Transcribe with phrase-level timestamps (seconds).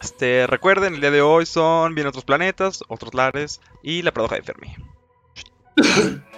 [0.00, 4.36] Este, recuerden, el día de hoy son Bien otros planetas, otros lares y la paradoja
[4.36, 4.74] de Fermi.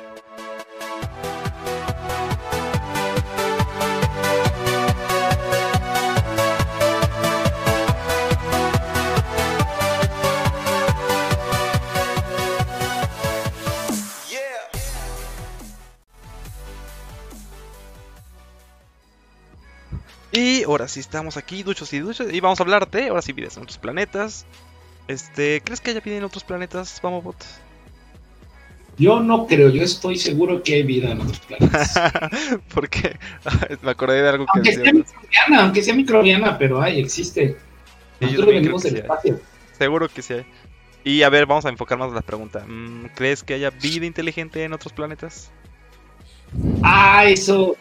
[20.73, 23.57] ahora sí estamos aquí, duchos y duchos, y vamos a hablar de, ahora sí, vidas
[23.57, 24.46] en otros planetas.
[25.09, 27.37] Este, ¿crees que haya vida en otros planetas, Vamobot?
[28.98, 31.95] Yo no creo, yo estoy seguro que hay vida en otros planetas.
[32.74, 33.16] Porque
[33.83, 37.56] me acordé de algo que aunque sea microbiana, aunque sea microbiana, pero hay, existe.
[38.20, 39.41] Nosotros venimos del espacio.
[39.78, 40.47] Seguro que sí hay.
[41.05, 42.64] Y a ver, vamos a enfocarnos en la pregunta.
[42.66, 45.50] Mm, ¿Crees que haya vida inteligente en otros planetas?
[46.83, 47.77] Ah, eso,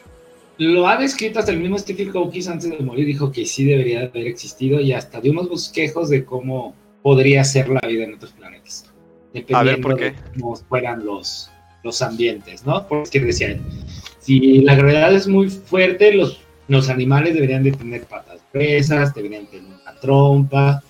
[0.62, 4.02] lo ha descrito hasta el mismo Stephen Hawking antes de morir, dijo que sí debería
[4.02, 8.32] haber existido y hasta dio unos bosquejos de cómo podría ser la vida en otros
[8.34, 8.86] planetas.
[9.34, 11.50] Dependiendo de cómo fueran los,
[11.84, 12.88] los ambientes, ¿no?
[12.88, 13.60] Porque decía,
[14.20, 19.48] si la gravedad es muy fuerte, los, los animales deberían de tener patas presas, deberían
[19.48, 20.84] tener una trompa,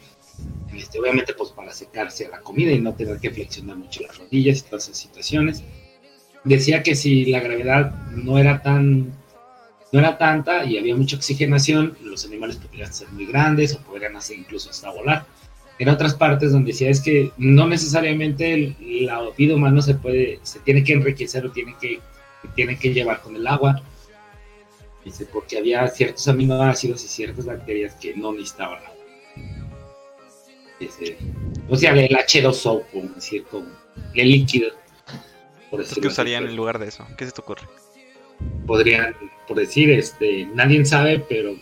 [0.76, 4.18] este, obviamente pues para secarse a la comida y no tener que flexionar mucho las
[4.18, 5.64] rodillas y todas esas situaciones.
[6.44, 9.21] Decía que si la gravedad no era tan
[9.92, 14.16] no era tanta y había mucha oxigenación, los animales podrían ser muy grandes o podrían
[14.16, 15.25] hacer incluso hasta volar.
[15.80, 20.59] En otras partes donde decía es que no necesariamente la vida humana se puede, se
[20.59, 22.00] tiene que enriquecer o tiene que,
[22.56, 23.81] tiene que llevar con el agua.
[25.03, 28.95] Dice, porque había ciertos aminoácidos y ciertas bacterias que no necesitaban agua.
[31.67, 33.67] o sea, el H2O, como decir, como
[34.14, 34.69] el líquido.
[35.72, 37.08] Por ¿Qué usarían en lugar de eso?
[37.17, 37.64] ¿Qué se te ocurre?
[38.66, 39.16] Podrían,
[39.47, 41.56] por decir, este, nadie sabe, pero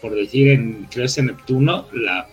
[0.00, 2.28] por decir, en, creo que en Neptuno, la,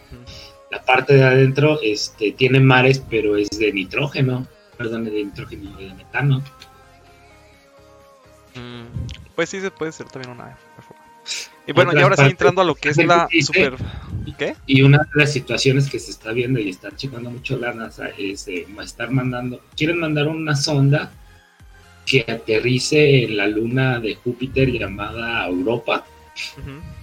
[0.71, 5.93] la, parte de adentro este, tiene mares, pero es de nitrógeno, perdón, de nitrógeno de
[5.93, 6.43] metano.
[8.55, 8.85] Mm,
[9.35, 10.57] pues sí, se puede ser también una
[11.67, 13.75] Y bueno, y ahora sí entrando a lo que es la super...
[14.37, 14.55] ¿Qué?
[14.67, 18.09] Y una de las situaciones que se está viendo y están checando mucho la NASA
[18.17, 21.11] es eh, estar mandando, quieren mandar una sonda
[22.07, 26.05] que aterrice en la luna de Júpiter llamada Europa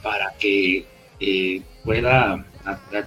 [0.03, 0.87] para que
[1.21, 2.45] eh, pueda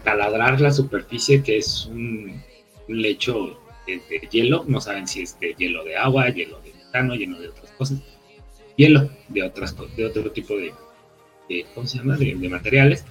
[0.03, 2.41] taladrar la superficie que es un,
[2.87, 3.99] lecho de,
[4.31, 7.71] hielo, no saben si es de hielo de agua, hielo de metano, hielo de otras
[7.71, 7.99] cosas,
[8.75, 10.71] hielo de otras de otro tipo de,
[11.73, 12.15] ¿cómo se llama?
[12.15, 13.05] De, materiales,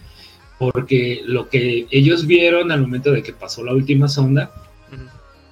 [0.58, 4.50] porque lo que ellos vieron al momento de que pasó la última sonda,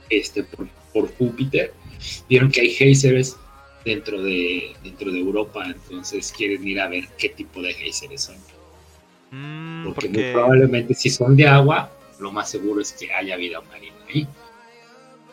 [0.09, 1.73] este, por, por Júpiter,
[2.29, 3.37] vieron que hay geysers
[3.85, 8.37] dentro de, dentro de Europa, entonces quieren ir a ver qué tipo de geysers son.
[9.31, 13.61] Mm, porque, muy probablemente si son de agua, lo más seguro es que haya vida
[13.61, 14.27] marina ahí.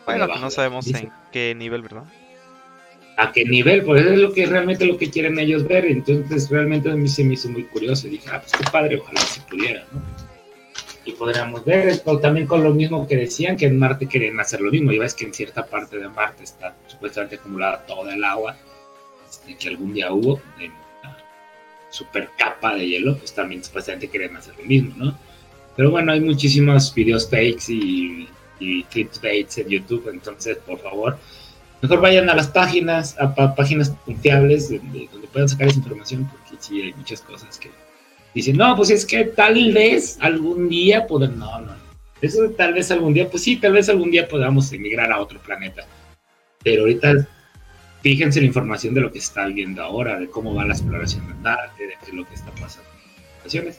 [0.04, 2.04] Bueno, no sabemos en qué nivel, ¿verdad?
[3.16, 6.48] a qué nivel, pues eso es lo que realmente lo que quieren ellos ver, entonces
[6.50, 9.20] realmente a mí se me hizo muy curioso y dije, ah, pues qué padre, ojalá
[9.20, 10.02] se pudiera, ¿no?
[11.04, 14.60] Y podríamos ver esto también con lo mismo que decían que en Marte querían hacer
[14.60, 14.92] lo mismo.
[14.92, 18.56] Y ves que en cierta parte de Marte está supuestamente acumulada toda el agua
[19.32, 21.16] este, que algún día hubo en una
[21.90, 25.18] super capa de hielo pues también supuestamente querían hacer lo mismo no
[25.74, 28.28] pero bueno hay muchísimos videos fakes y,
[28.60, 31.18] y clips en YouTube entonces por favor
[31.80, 36.62] mejor vayan a las páginas a, páginas confiables donde, donde puedan sacar esa información porque
[36.62, 37.70] sí hay muchas cosas que
[38.34, 41.72] Dicen, no, pues es que tal vez algún día podamos, no, no,
[42.22, 45.40] eso tal vez algún día, pues sí, tal vez algún día podamos emigrar a otro
[45.40, 45.84] planeta.
[46.62, 47.28] Pero ahorita
[48.00, 51.34] fíjense la información de lo que está viendo ahora, de cómo va la exploración de
[51.34, 52.88] Marte, de qué lo que está pasando
[53.52, 53.74] en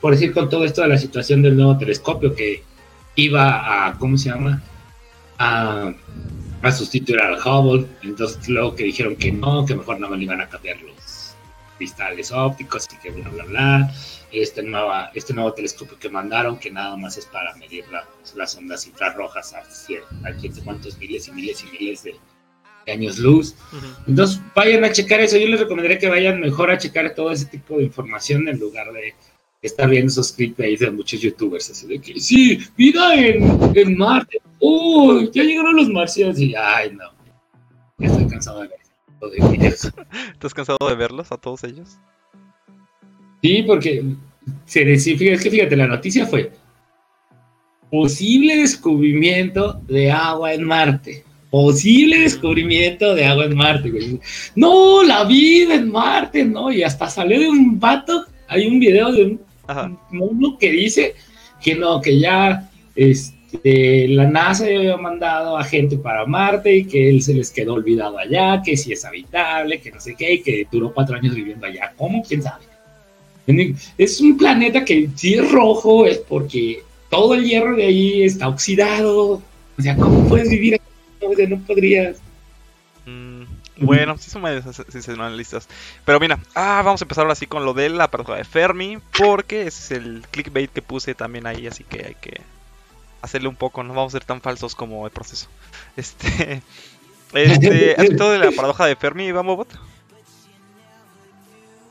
[0.00, 2.62] Por decir, con todo esto de la situación del nuevo telescopio que
[3.16, 4.62] iba a, ¿cómo se llama?
[5.38, 5.92] A,
[6.72, 7.86] sustituir al Hubble.
[8.02, 10.94] Entonces, luego que dijeron que no, que mejor no me lo iban a cambiarlo
[11.76, 13.94] cristales ópticos y que bla, bla, bla.
[14.32, 17.84] Este, nueva, este nuevo telescopio que mandaron, que nada más es para medir
[18.34, 22.16] las ondas infrarrojas a, a quién sé cuántos miles y miles y miles de,
[22.92, 23.54] años luz.
[24.06, 25.36] Entonces, vayan a checar eso.
[25.36, 28.92] Yo les recomendaría que vayan mejor a checar todo ese tipo de información en lugar
[28.92, 29.14] de
[29.62, 31.70] estar viendo esos clips de muchos youtubers.
[31.70, 34.40] Así de que, sí, vida en, en Marte.
[34.60, 35.30] ¡Uy!
[35.32, 36.38] ya llegaron los marcianos.
[36.38, 37.10] Y, ay, no.
[37.98, 38.83] Ya estoy cansado de ver
[39.22, 41.98] ¿Estás cansado de verlos a todos ellos?
[43.42, 44.02] Sí, porque
[44.66, 46.52] se decía, es que fíjate, la noticia fue
[47.90, 51.24] posible descubrimiento de agua en Marte.
[51.50, 54.18] Posible descubrimiento de agua en Marte,
[54.56, 56.72] No, la vida en Marte, no.
[56.72, 58.26] Y hasta salió de un vato.
[58.48, 59.40] Hay un video de un,
[60.10, 61.14] uno que dice
[61.62, 62.68] que no, que ya
[63.54, 67.74] este, la NASA había mandado a gente para Marte y que él se les quedó
[67.74, 71.34] olvidado allá, que si es habitable, que no sé qué, y que duró cuatro años
[71.34, 71.92] viviendo allá.
[71.96, 72.22] ¿Cómo?
[72.22, 72.64] ¿Quién sabe?
[73.96, 78.48] Es un planeta que si es rojo es porque todo el hierro de ahí está
[78.48, 79.42] oxidado.
[79.78, 81.46] O sea, ¿cómo puedes vivir aquí?
[81.48, 82.16] no podrías.
[83.06, 83.44] Mm,
[83.78, 85.68] bueno, sí son medios sensacionalistas.
[86.04, 88.98] Pero mira, ah, vamos a empezar ahora sí con lo de la paradoja de Fermi,
[89.16, 92.40] porque ese es el clickbait que puse también ahí, así que hay que
[93.24, 95.48] hacerle un poco, no vamos a ser tan falsos como el proceso.
[95.96, 96.62] Este,
[97.32, 99.68] este ¿has visto de la paradoja de Fermi, vamos bot?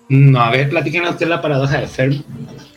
[0.07, 2.23] No, a ver, platícanos usted la paradoja de Fermi.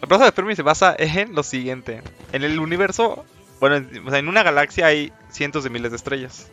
[0.01, 2.03] La paradoja de Fermi se basa en lo siguiente.
[2.33, 3.25] En el universo,
[3.61, 6.51] bueno, en, o sea, en una galaxia hay cientos de miles de estrellas.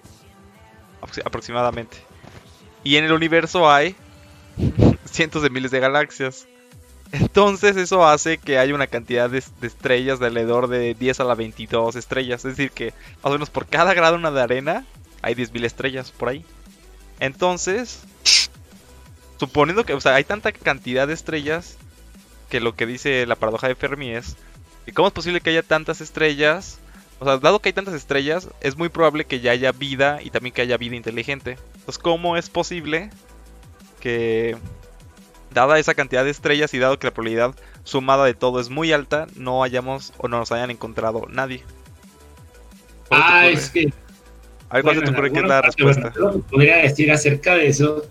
[1.26, 1.98] Aproximadamente.
[2.84, 3.96] Y en el universo hay
[5.06, 6.48] cientos de miles de galaxias.
[7.14, 11.36] Entonces eso hace que haya una cantidad de, estrellas de alrededor de 10 a la
[11.36, 12.44] 22 estrellas.
[12.44, 12.92] Es decir, que
[13.24, 14.84] más o menos por cada grado de arena
[15.22, 16.44] hay 10.000 estrellas por ahí.
[17.20, 18.02] Entonces,
[19.40, 21.78] suponiendo que, o sea, hay tanta cantidad de estrellas
[22.50, 24.36] que lo que dice la paradoja de Fermi es,
[24.88, 26.80] ¿y cómo es posible que haya tantas estrellas?
[27.20, 30.32] O sea, dado que hay tantas estrellas, es muy probable que ya haya vida y
[30.32, 31.60] también que haya vida inteligente.
[31.76, 33.12] Entonces, ¿cómo es posible
[34.00, 34.58] que,
[35.54, 38.92] dada esa cantidad de estrellas y dado que la probabilidad sumada de todo es muy
[38.92, 41.64] alta, no hayamos o no nos hayan encontrado nadie?
[43.10, 43.92] Ah, es que...
[44.70, 46.14] A ver, ¿cuál se te ocurre que es la respuesta?
[46.16, 48.08] lo que podría decir acerca de eso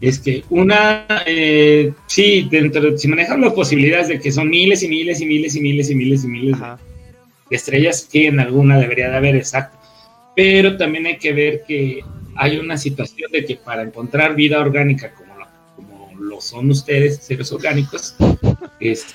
[0.00, 4.88] es que una, eh, sí, dentro, si manejamos las posibilidades de que son miles y
[4.88, 6.58] miles y miles y miles y miles y miles
[7.50, 9.78] de estrellas, que en alguna debería de haber, exacto.
[10.34, 12.00] Pero también hay que ver que
[12.36, 15.29] hay una situación de que para encontrar vida orgánica como
[16.40, 18.14] son ustedes, seres orgánicos,
[18.80, 19.06] es,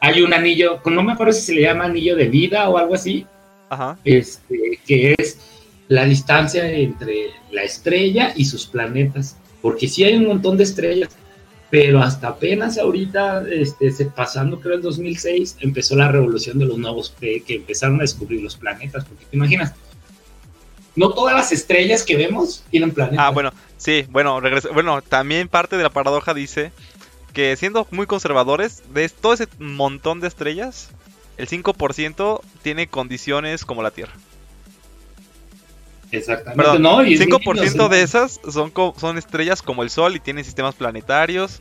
[0.00, 2.94] hay un anillo, no me acuerdo si se le llama anillo de vida o algo
[2.94, 3.26] así,
[4.04, 5.38] Este, que es
[5.88, 11.10] la distancia entre la estrella y sus planetas porque sí hay un montón de estrellas,
[11.70, 17.12] pero hasta apenas ahorita, este, pasando creo el 2006, empezó la revolución de los nuevos,
[17.18, 19.74] que empezaron a descubrir los planetas, porque te imaginas,
[20.94, 23.26] no todas las estrellas que vemos tienen planetas.
[23.26, 24.40] Ah, bueno, sí, bueno,
[24.72, 26.72] bueno, también parte de la paradoja dice
[27.32, 30.90] que siendo muy conservadores, de todo ese montón de estrellas,
[31.36, 34.14] el 5% tiene condiciones como la Tierra.
[36.12, 36.78] Exactamente.
[36.78, 41.60] no, 5% de esas son, son estrellas como el Sol y tienen sistemas planetarios.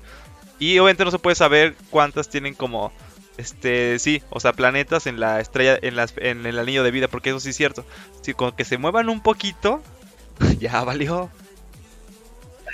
[0.60, 2.94] Y obviamente no se puede saber cuántas tienen como
[3.38, 7.08] este sí, o sea, planetas en la estrella en, las, en el anillo de vida,
[7.08, 7.86] porque eso sí es cierto.
[8.22, 9.82] Si con que se muevan un poquito,
[10.60, 11.30] ya valió.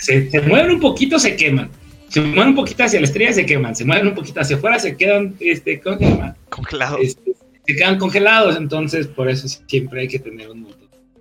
[0.02, 1.70] Se, mueven un poquito, se queman.
[2.10, 3.76] Se mueven un poquito hacia la estrella, se queman.
[3.76, 7.00] Se mueven un poquito hacia afuera, se quedan este, congelados.
[7.02, 7.34] Este,
[7.66, 10.68] se quedan congelados, entonces por eso siempre hay que tener un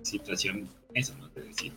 [0.01, 1.29] situación, eso, ¿no?
[1.29, 1.71] Te decir,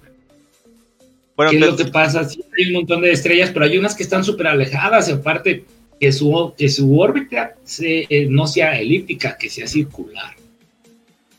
[1.36, 2.26] bueno, ¿Qué es lo que pasa?
[2.26, 5.64] Sí, hay un montón de estrellas, pero hay unas que están súper alejadas, aparte
[6.00, 10.34] que su, que su órbita eh, no sea elíptica, que sea circular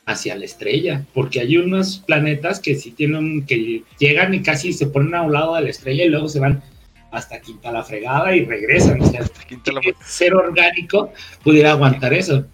[0.06, 4.88] hacia la estrella, porque hay unos planetas que sí tienen, que llegan y casi se
[4.88, 6.62] ponen a un lado de la estrella y luego se van
[7.12, 9.02] hasta quinta la fregada y regresan.
[9.02, 9.22] O sea,
[10.06, 11.12] ser orgánico
[11.44, 12.46] pudiera aguantar eso.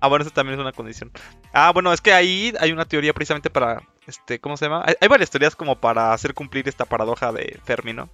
[0.00, 1.10] Ah, bueno, eso también es una condición.
[1.52, 4.86] Ah, bueno, es que ahí hay una teoría precisamente para, este, ¿cómo se llama?
[4.86, 8.08] Hay, varias teorías como para hacer cumplir esta paradoja de Fermi, ¿no?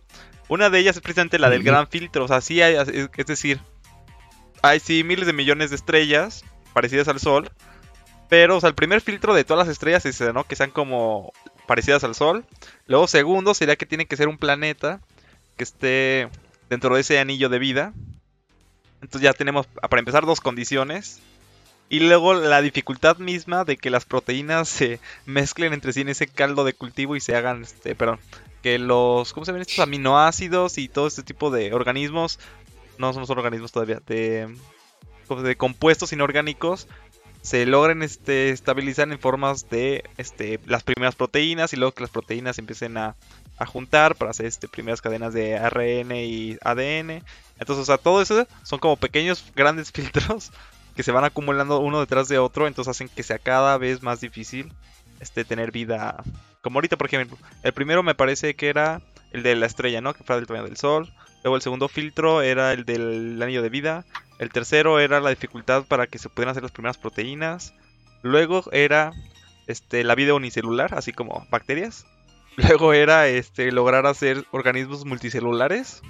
[0.48, 3.60] Una de ellas es precisamente la del gran filtro, o sea, sí hay, es decir,
[4.62, 7.50] hay sí miles de millones de estrellas parecidas al Sol,
[8.28, 10.44] pero, o sea, el primer filtro de todas las estrellas es, ¿no?
[10.44, 11.32] Que sean como
[11.66, 12.44] parecidas al Sol.
[12.86, 15.00] Luego, segundo, sería que tiene que ser un planeta
[15.56, 16.28] que esté
[16.68, 17.92] dentro de ese anillo de vida.
[19.02, 21.20] Entonces ya tenemos, para empezar, dos condiciones.
[21.88, 26.26] Y luego la dificultad misma de que las proteínas se mezclen entre sí en ese
[26.26, 28.18] caldo de cultivo y se hagan, este, perdón,
[28.62, 32.40] que los, ¿cómo se ven estos aminoácidos y todo este tipo de organismos?
[32.98, 34.56] No son organismos todavía, de,
[35.42, 36.88] de compuestos inorgánicos
[37.46, 42.10] se logren este, estabilizar en formas de este, las primeras proteínas y luego que las
[42.10, 43.14] proteínas empiecen a,
[43.56, 47.22] a juntar para hacer este, primeras cadenas de ARN y ADN.
[47.60, 50.50] Entonces, o sea, todo eso son como pequeños, grandes filtros
[50.96, 54.20] que se van acumulando uno detrás de otro, entonces hacen que sea cada vez más
[54.20, 54.72] difícil
[55.20, 56.24] este, tener vida.
[56.62, 60.14] Como ahorita, por ejemplo, el primero me parece que era el de la estrella, ¿no?
[60.14, 61.14] Que fue del tamaño del Sol.
[61.46, 64.04] Luego el segundo filtro era el del anillo de vida.
[64.40, 67.72] El tercero era la dificultad para que se pudieran hacer las primeras proteínas.
[68.22, 69.12] Luego era
[69.68, 72.04] este, la vida unicelular, así como bacterias.
[72.56, 76.02] Luego era este, lograr hacer organismos multicelulares.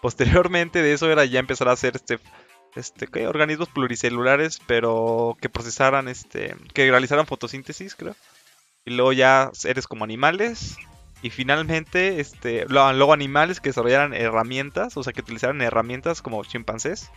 [0.00, 2.18] Posteriormente de eso era ya empezar a hacer este,
[2.76, 3.26] este, ¿qué?
[3.26, 8.16] organismos pluricelulares, pero que procesaran, este, que realizaran fotosíntesis, creo.
[8.86, 10.78] Y luego ya seres como animales.
[11.22, 17.10] Y finalmente, este, luego animales que desarrollaran herramientas, o sea, que utilizaran herramientas como chimpancés.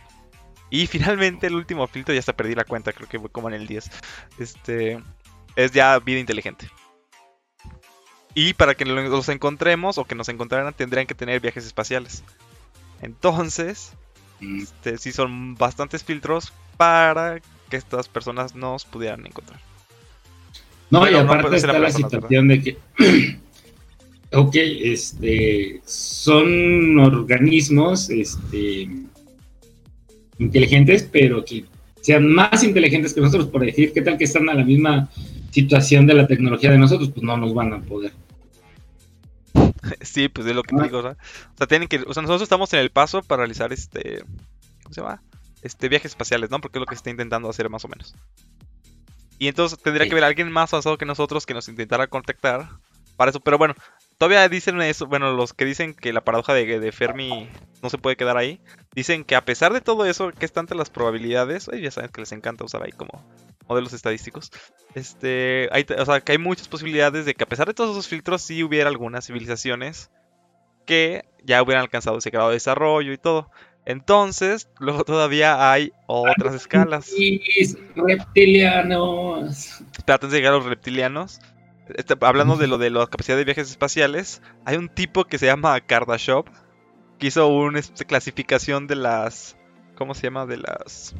[0.70, 3.54] Y finalmente el último filtro, ya hasta perdí la cuenta, creo que fue como en
[3.54, 3.90] el 10.
[4.38, 5.02] Este,
[5.56, 6.68] es ya vida inteligente.
[8.34, 12.24] Y para que los encontremos o que nos encontraran tendrían que tener viajes espaciales.
[13.00, 13.92] Entonces,
[14.40, 19.60] este, sí son bastantes filtros para que estas personas nos pudieran encontrar.
[20.90, 22.78] No, y aparte está la situación de que,
[24.34, 28.88] ok, este, son organismos este,
[30.38, 31.64] inteligentes, pero que
[32.00, 35.08] sean más inteligentes que nosotros, por decir, ¿qué tal que están a la misma
[35.50, 37.10] situación de la tecnología de nosotros?
[37.10, 38.12] Pues no nos van a poder.
[40.00, 42.72] Sí, pues es lo que te digo, o sea, tienen que, o sea, nosotros estamos
[42.72, 44.22] en el paso para realizar este,
[44.82, 45.22] ¿cómo se llama?
[45.62, 46.60] Este, viajes espaciales, ¿no?
[46.60, 48.14] Porque es lo que se está intentando hacer más o menos.
[49.38, 52.68] Y entonces tendría que haber alguien más avanzado que nosotros que nos intentara contactar
[53.16, 53.40] para eso.
[53.40, 53.74] Pero bueno,
[54.18, 55.06] todavía dicen eso.
[55.06, 57.48] Bueno, los que dicen que la paradoja de, Fermi
[57.82, 58.60] no se puede quedar ahí.
[58.94, 61.68] Dicen que a pesar de todo eso, que es tantas las probabilidades.
[61.80, 63.24] ya saben que les encanta usar ahí como
[63.68, 64.50] modelos estadísticos.
[64.94, 68.08] Este, hay, o sea, que hay muchas posibilidades de que a pesar de todos esos
[68.08, 70.10] filtros, sí hubiera algunas civilizaciones
[70.86, 73.50] que ya hubieran alcanzado ese grado de desarrollo y todo.
[73.86, 77.06] Entonces, luego todavía hay otras escalas.
[77.94, 79.82] reptilianos.
[79.96, 81.40] Espérate de llegar a los reptilianos.
[81.88, 85.46] Este, hablando de lo de la capacidad de viajes espaciales, hay un tipo que se
[85.46, 86.44] llama Kardashev
[87.18, 89.56] que hizo una este, clasificación de las.
[89.96, 90.46] ¿Cómo se llama?
[90.46, 91.14] De las.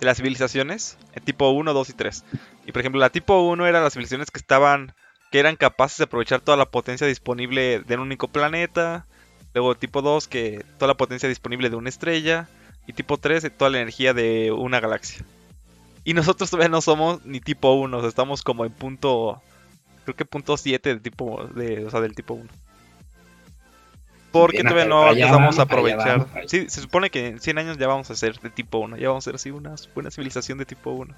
[0.00, 0.98] De las civilizaciones.
[1.14, 2.24] En tipo 1, 2 y 3.
[2.66, 4.94] Y por ejemplo, la tipo 1 era las civilizaciones que estaban.
[5.30, 9.06] que eran capaces de aprovechar toda la potencia disponible de un único planeta.
[9.54, 12.48] Luego tipo 2, que toda la potencia disponible de una estrella.
[12.86, 15.24] Y tipo 3, toda la energía de una galaxia.
[16.04, 19.40] Y nosotros todavía no somos ni tipo 1, estamos como en punto.
[20.04, 22.48] Creo que punto 7 del tipo, de, o sea, del tipo 1.
[24.32, 26.26] Porque todavía no empezamos a aprovechar.
[26.46, 28.96] Sí, se supone que en 100 años ya vamos a ser de tipo 1.
[28.96, 31.14] Ya vamos a ser así una buena civilización de tipo 1.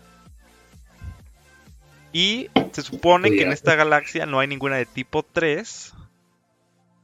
[2.12, 5.94] Y se supone que en esta galaxia no hay ninguna de tipo 3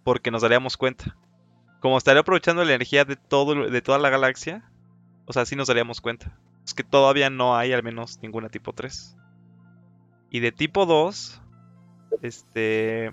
[0.05, 1.17] porque nos daríamos cuenta.
[1.81, 4.71] Como estaría aprovechando la energía de, todo, de toda la galaxia,
[5.27, 6.37] o sea, sí nos daríamos cuenta.
[6.65, 9.17] Es que todavía no hay al menos ninguna tipo 3.
[10.31, 11.41] Y de tipo 2,
[12.23, 13.11] este...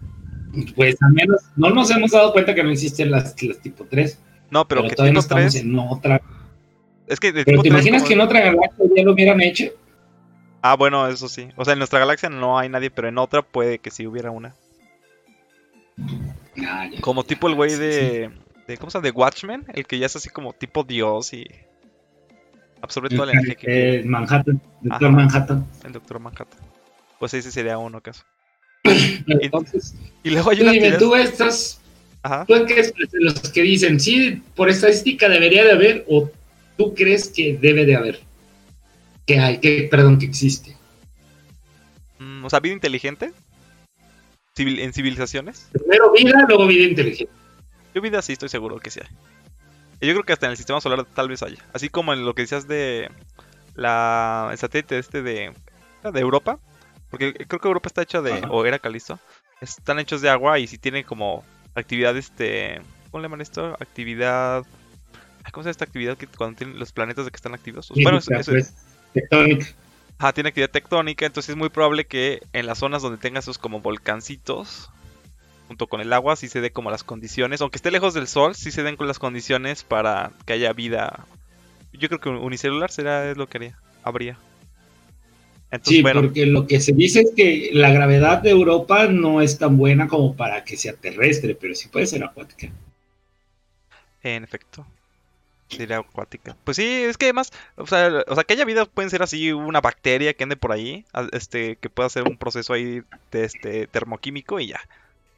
[0.75, 4.19] Pues al menos no nos hemos dado cuenta que no existen las, tipo 3.
[4.51, 5.55] No, pero, que tipo 3...
[5.55, 6.21] En otra...
[7.07, 9.65] Es que pero te imaginas que en otra galaxia ya lo hubieran hecho.
[10.61, 11.47] Ah, bueno, eso sí.
[11.55, 14.31] O sea, en nuestra galaxia no hay nadie, pero en otra puede que sí hubiera
[14.31, 14.55] una.
[16.65, 18.31] Ah, como tipo el güey de,
[18.67, 19.05] de, ¿Cómo se llama?
[19.05, 21.47] De Watchmen, el que ya es así como tipo Dios y.
[22.87, 24.03] Absorbe toda la energía que.
[24.05, 25.67] Manhattan, Doctor Manhattan.
[25.83, 26.59] El Doctor Manhattan.
[27.19, 28.23] Pues ese sería uno caso.
[29.27, 30.71] Entonces, y, luego hay una.
[30.71, 31.81] Dime, tú estás.
[32.23, 32.45] Ajá.
[32.45, 36.31] ¿Tú crees de los que dicen, sí, por estadística debería de haber, o
[36.77, 38.21] tú crees que debe de haber?
[39.25, 40.77] Que hay, que, perdón, que existe.
[42.19, 43.33] Mm, o sea, vida inteligente
[44.55, 45.67] en civilizaciones.
[45.73, 47.33] Primero vida, luego vida inteligente.
[47.93, 49.09] Yo vida sí estoy seguro que sí hay.
[49.99, 51.63] Yo creo que hasta en el sistema solar tal vez haya.
[51.73, 53.09] Así como en lo que decías de
[53.75, 55.53] la el satélite este de,
[56.03, 56.59] de Europa.
[57.09, 59.17] Porque creo que Europa está hecho de, o era Calisto,
[59.61, 63.77] están hechos de agua y si tienen como actividad este, ¿cómo le llaman esto?
[63.79, 64.65] Actividad,
[65.51, 67.89] ¿cómo se llama esta actividad que cuando tienen los planetas de que están activos?
[67.95, 68.73] bueno, eso, pues,
[69.13, 69.67] tectónica.
[70.19, 73.57] Ah, tiene actividad tectónica, entonces es muy probable que en las zonas donde tenga esos
[73.57, 74.89] como volcancitos,
[75.67, 78.55] junto con el agua, sí se dé como las condiciones, aunque esté lejos del sol,
[78.55, 81.25] sí se den con las condiciones para que haya vida.
[81.93, 84.37] Yo creo que unicelular será lo que haría, habría.
[85.83, 89.77] sí, porque lo que se dice es que la gravedad de Europa no es tan
[89.77, 92.69] buena como para que sea terrestre, pero sí puede ser acuática.
[94.23, 94.85] En efecto.
[95.69, 96.55] Sería acuática.
[96.63, 99.51] Pues sí, es que además, o sea, o sea, que haya vida pueden ser así
[99.51, 103.87] una bacteria que ande por ahí, este, que pueda hacer un proceso ahí de este
[103.87, 104.79] termoquímico y ya.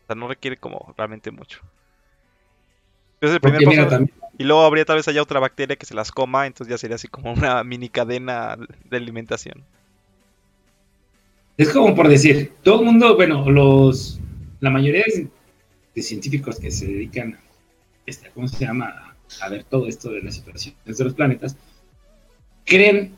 [0.10, 1.62] Sea, no requiere como realmente mucho.
[3.22, 4.06] Es el primer paso.
[4.39, 6.96] Y luego habría tal vez haya otra bacteria que se las coma, entonces ya sería
[6.96, 8.58] así como una mini cadena
[8.89, 9.63] de alimentación.
[11.58, 14.20] Es como por decir, todo el mundo, bueno, los
[14.62, 15.04] la mayoría
[15.94, 17.38] de, científicos que se dedican,
[18.08, 19.16] este, ¿cómo se llama?
[19.42, 21.56] a ver todo esto de las situaciones de los planetas,
[22.66, 23.13] creen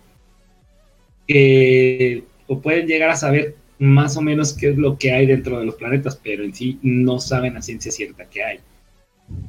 [1.25, 5.59] que o pueden llegar a saber más o menos qué es lo que hay dentro
[5.59, 8.59] de los planetas, pero en sí no saben a ciencia cierta qué hay.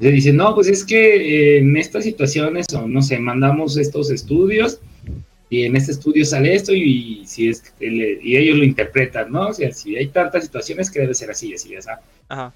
[0.00, 4.80] Le dicen, no, pues es que en estas situaciones, o no sé, mandamos estos estudios
[5.50, 9.48] y en este estudio sale esto y, si es y ellos lo interpretan, ¿no?
[9.48, 11.90] O sea, si hay tantas situaciones que debe ser así, así, así.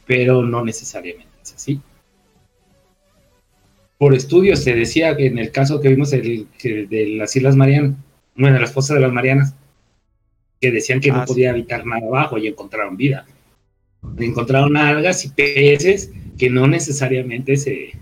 [0.07, 1.79] Pero no necesariamente es así.
[3.99, 7.97] Por estudios se decía que en el caso que vimos el, de las Islas Marianas,
[8.35, 9.55] bueno, de las fosas de las Marianas,
[10.61, 13.27] que decían que no ah, podía habitar nada abajo y encontraron vida.
[14.19, 17.93] Encontraron algas y peces que no necesariamente se,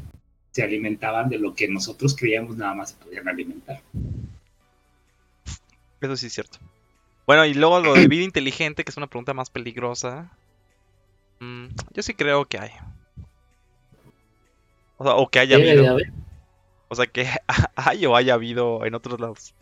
[0.50, 3.80] se alimentaban de lo que nosotros creíamos nada más se podían alimentar.
[6.00, 6.58] Eso sí es cierto.
[7.26, 10.30] Bueno, y luego lo de vida inteligente, que es una pregunta más peligrosa.
[11.40, 12.70] Mm, yo sí creo que hay.
[14.98, 15.96] O, sea, o que haya habido.
[16.88, 17.26] O sea, que
[17.76, 19.54] hay o haya habido en otros lados.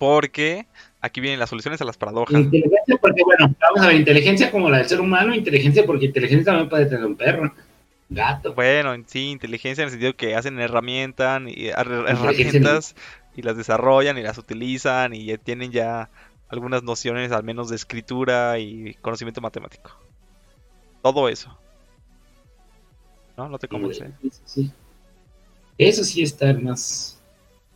[0.00, 0.66] Porque
[1.02, 2.40] aquí vienen las soluciones a las paradojas.
[2.40, 6.46] Inteligencia porque, bueno, vamos a ver, inteligencia como la del ser humano, inteligencia porque inteligencia
[6.46, 7.52] también puede tener un perro,
[8.08, 8.54] gato.
[8.54, 12.96] Bueno, sí, inteligencia en el sentido que hacen herramientas, y, herramientas
[13.36, 16.08] y las desarrollan y las utilizan y tienen ya
[16.48, 19.90] algunas nociones al menos de escritura y conocimiento matemático.
[21.02, 21.54] Todo eso.
[23.36, 23.50] ¿No?
[23.50, 24.10] No te convence.
[24.46, 24.72] Sí.
[25.76, 27.19] Eso sí está más,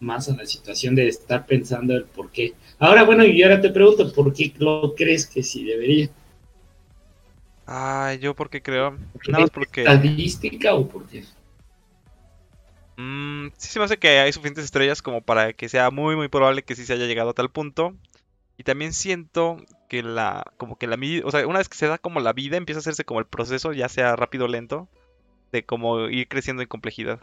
[0.04, 2.54] más en la situación de estar pensando el por qué.
[2.78, 6.08] Ahora, bueno, y ahora te pregunto, ¿por qué lo crees que sí debería?
[7.66, 8.96] Ah, yo porque creo.
[9.28, 9.80] Nada más porque.
[9.80, 11.24] ¿Estadística o por qué?
[12.96, 16.28] Mm, sí se me hace que hay suficientes estrellas como para que sea muy muy
[16.28, 17.94] probable que sí se haya llegado a tal punto.
[18.56, 19.56] Y también siento
[19.88, 22.56] que la, como que la o sea, una vez que se da como la vida,
[22.56, 24.88] empieza a hacerse como el proceso, ya sea rápido o lento,
[25.50, 27.20] de como ir creciendo en complejidad.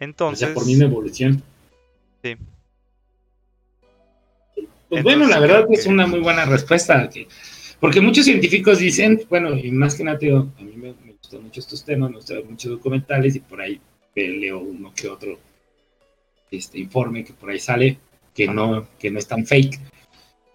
[0.00, 0.42] Entonces.
[0.42, 1.42] O sea, por misma evolución.
[2.24, 2.36] Sí.
[4.88, 7.08] Pues bueno, la verdad que es una muy buena respuesta.
[7.78, 11.84] Porque muchos científicos dicen, bueno, y más que nada, a mí me, gustan mucho estos
[11.84, 13.80] temas, me gustan muchos documentales y por ahí
[14.16, 15.38] leo uno que otro
[16.50, 17.98] este informe que por ahí sale,
[18.34, 19.78] que no, que no es tan fake.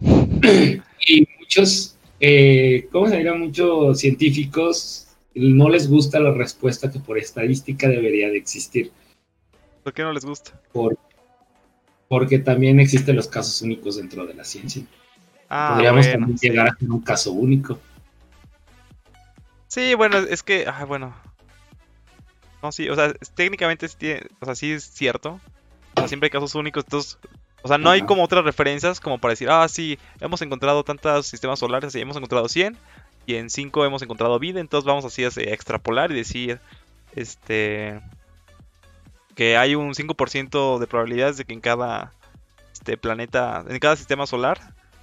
[0.00, 3.34] y muchos, eh, ¿cómo se dirá?
[3.34, 8.92] Muchos científicos no les gusta la respuesta que por estadística debería de existir.
[9.86, 10.50] ¿Por qué no les gusta?
[12.08, 14.82] porque también existen los casos únicos dentro de la ciencia.
[15.48, 17.78] Ah, Podríamos también llegar a tener un caso único.
[19.68, 21.14] Sí, bueno, es que, ah, bueno.
[22.64, 25.40] No, sí, o sea, técnicamente o sea, sí es cierto.
[26.08, 27.16] siempre hay casos únicos, entonces,
[27.62, 31.28] o sea, no hay como otras referencias como para decir, ah, sí, hemos encontrado tantos
[31.28, 32.76] sistemas solares, y hemos encontrado 100
[33.24, 36.58] y en 5 hemos encontrado vida, entonces vamos así a extrapolar y decir,
[37.14, 38.00] este,
[39.36, 42.12] que hay un 5% de probabilidades de que en cada
[42.72, 44.58] este planeta, en cada sistema solar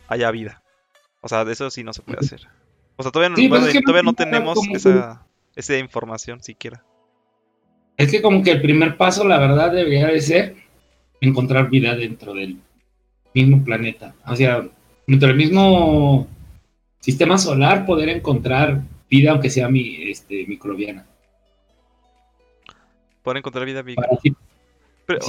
[0.08, 0.62] haya vida.
[1.22, 2.42] O sea, de eso sí no se puede hacer.
[2.98, 6.84] O sea, todavía no, pues todavía no tenemos esa, esa información siquiera.
[7.96, 10.56] Es que como que el primer paso, la verdad, debería de ser
[11.22, 12.58] encontrar vida dentro del
[13.36, 14.16] mismo planeta.
[14.26, 14.68] O sea,
[15.06, 16.28] dentro del mismo
[17.00, 21.06] sistema solar, poder encontrar vida, aunque sea mi, este, microbiana.
[23.24, 23.84] Poder encontrar vida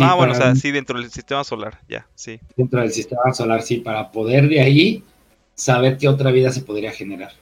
[0.01, 2.39] ah, bueno, o sea, sí, dentro del sistema solar, ya, sí.
[2.57, 5.05] Dentro del sistema solar, sí, para poder de ahí
[5.55, 7.33] saber qué otra vida se podría generar.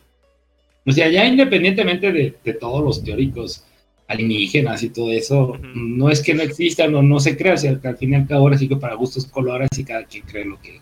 [0.84, 3.64] O sea, ya independientemente de, todos los teóricos
[4.08, 7.78] alienígenas y todo eso, no es que no existan o no se crea, o sea,
[7.82, 10.44] al fin y al cabo ahora sí que para gustos colores y cada quien cree
[10.44, 10.80] lo que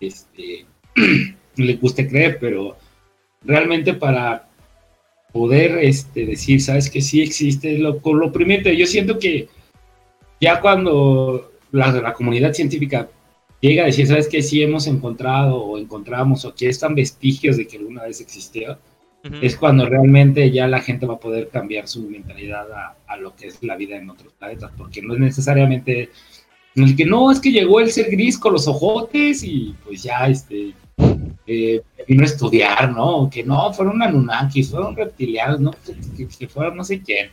[0.00, 0.66] este,
[1.56, 2.76] le guste creer, pero
[3.42, 4.48] realmente para
[5.34, 9.48] poder este, decir, sabes que sí existe, lo, lo primero, yo siento que
[10.40, 13.08] ya cuando la, la comunidad científica
[13.60, 17.66] llega a decir, sabes que sí hemos encontrado o encontramos o aquí están vestigios de
[17.66, 18.78] que alguna vez existió,
[19.40, 22.66] es cuando realmente ya la gente va a poder cambiar su mentalidad
[23.06, 26.10] a, lo que es la vida en otros planetas, porque no es necesariamente
[26.76, 30.28] el que no, es que llegó el ser gris con los ojotes y pues ya
[30.28, 33.28] este vino a estudiar, ¿no?
[33.30, 35.70] Que no, fueron Anunnakis, fueron reptilianos, ¿no?
[36.16, 37.30] Que, fueron no sé quién.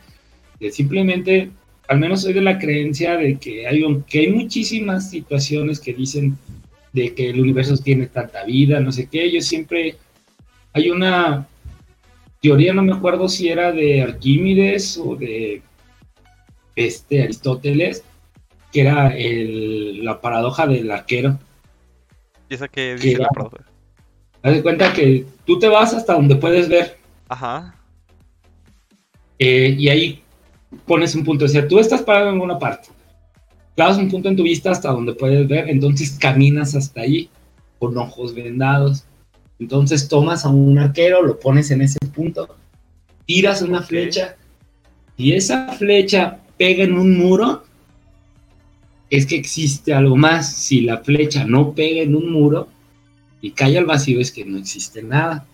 [0.72, 1.50] simplemente,
[1.88, 6.36] al menos soy de la creencia de que hay, que hay muchísimas situaciones que dicen
[6.92, 9.30] de que el universo tiene tanta vida, no sé qué.
[9.30, 9.96] Yo siempre
[10.72, 11.46] hay una
[12.40, 15.62] teoría, no me acuerdo si era de Arquímedes o de
[16.76, 18.04] este Aristóteles,
[18.72, 21.38] que era la paradoja del arquero.
[22.52, 23.30] ¿Y esa que dice la?
[24.42, 26.98] Haz de cuenta que tú te vas hasta donde puedes ver.
[27.26, 27.74] Ajá.
[29.38, 30.22] Eh, y ahí
[30.84, 31.46] pones un punto.
[31.46, 32.90] O sea, tú estás parado en una parte.
[33.74, 35.70] Clavas un punto en tu vista hasta donde puedes ver.
[35.70, 37.30] Entonces caminas hasta ahí
[37.78, 39.04] con ojos vendados
[39.58, 42.54] Entonces tomas a un arquero, lo pones en ese punto,
[43.24, 44.36] tiras una flecha
[45.16, 47.64] y esa flecha pega en un muro,
[49.12, 50.52] es que existe algo más.
[50.56, 52.68] Si la flecha no pega en un muro
[53.40, 55.46] y cae al vacío, es que no existe nada.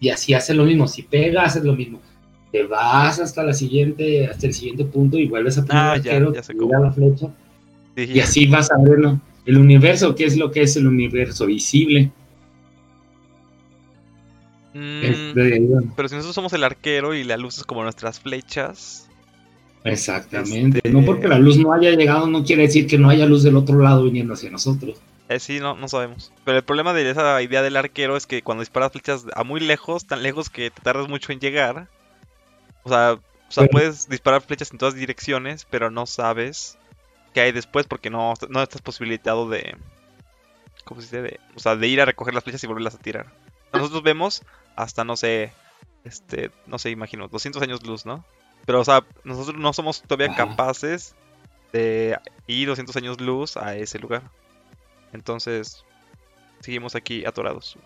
[0.00, 0.88] Y así hace lo mismo.
[0.88, 2.00] Si pega, haces lo mismo.
[2.52, 6.02] Te vas hasta la siguiente, hasta el siguiente punto y vuelves a poner Ah, el
[6.02, 6.78] ya, arquero, ya tira cómo.
[6.78, 7.28] la flecha
[7.96, 9.20] Sí, y así vas a verlo.
[9.46, 12.12] El universo, ¿qué es lo que es el universo visible?
[14.74, 18.20] Mm, Este, bueno, pero si nosotros somos el arquero y la luz es como nuestras
[18.20, 19.09] flechas.
[19.84, 20.78] Exactamente.
[20.78, 23.42] Este- No porque la luz no haya llegado, no quiere decir que no haya luz
[23.42, 24.96] del otro lado viniendo hacia nosotros.
[25.28, 26.32] Eh, sí, no, no sabemos.
[26.44, 29.60] Pero el problema de esa idea del arquero es que cuando disparas flechas a muy
[29.60, 31.86] lejos, tan lejos que te tardas mucho en llegar.
[32.82, 33.20] O sea, o
[33.52, 36.78] sea Pero- puedes disparar flechas en todas direcciones, pero no sabes
[37.32, 39.76] qué hay después porque no, no estás posibilitado de.
[40.84, 41.22] ¿Cómo se dice?
[41.22, 43.26] De, o sea, de ir a recoger las flechas y volverlas a tirar.
[43.72, 44.42] Nosotros vemos
[44.74, 45.52] hasta, no sé,
[46.02, 48.24] este, no sé, imagino, 200 años luz, ¿no?
[48.66, 50.48] Pero, o sea, nosotros no somos todavía Ajá.
[50.48, 51.14] capaces
[51.72, 54.22] de ir 200 años luz a ese lugar.
[55.12, 55.84] Entonces,
[56.60, 57.76] seguimos aquí atorados.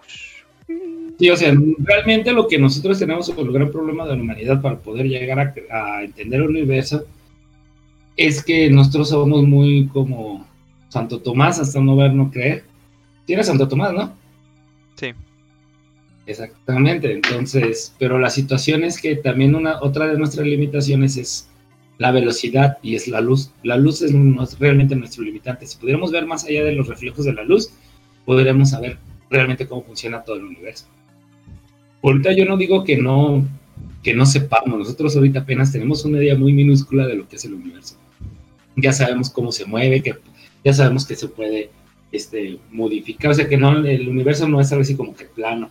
[1.19, 4.61] Sí, o sea, realmente lo que nosotros tenemos, o el gran problema de la humanidad
[4.61, 7.05] para poder llegar a, a entender el universo,
[8.17, 10.47] es que nosotros somos muy como
[10.89, 12.65] Santo Tomás, hasta no ver, no creer.
[13.27, 14.13] Tiene Santo Tomás, ¿no?
[14.97, 15.13] Sí.
[16.27, 21.49] Exactamente, entonces, pero la situación es que también una otra de nuestras limitaciones es
[21.99, 23.53] la velocidad y es la luz.
[23.63, 24.13] La luz es
[24.59, 25.67] realmente nuestro limitante.
[25.67, 27.71] Si pudiéramos ver más allá de los reflejos de la luz,
[28.25, 28.97] podríamos saber
[29.31, 30.87] realmente cómo funciona todo el universo.
[32.03, 33.45] Ahorita yo no digo que no
[34.03, 37.45] que no sepamos, nosotros ahorita apenas tenemos una idea muy minúscula de lo que es
[37.47, 37.97] el universo.
[38.77, 40.03] Ya sabemos cómo se mueve,
[40.63, 41.71] ya sabemos que se puede
[42.13, 45.71] este, modificar, o sea que no el universo no es algo así como que plano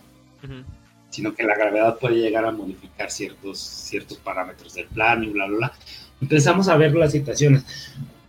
[1.10, 5.46] Sino que la gravedad puede llegar a modificar ciertos, ciertos parámetros del plano y bla,
[5.46, 5.72] bla, bla.
[6.20, 7.64] Empezamos a ver las situaciones.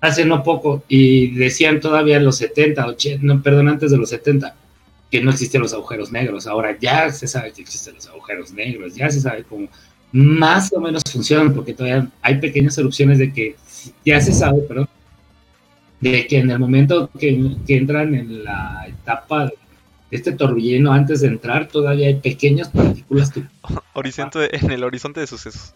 [0.01, 4.09] Hace no poco, y decían todavía en los 70, 80, no, perdón, antes de los
[4.09, 4.55] 70,
[5.09, 6.45] que no existían los agujeros negros.
[6.45, 9.67] Ahora ya se sabe que existen los agujeros negros, ya se sabe cómo
[10.11, 13.55] más o menos funcionan, porque todavía hay pequeñas erupciones de que
[14.05, 14.87] ya se sabe, perdón,
[15.99, 19.51] de que en el momento que, entran en la etapa
[20.11, 23.43] este torbellino antes de entrar todavía hay pequeñas partículas que
[23.93, 25.73] Horizonte, en el horizonte de sucesos.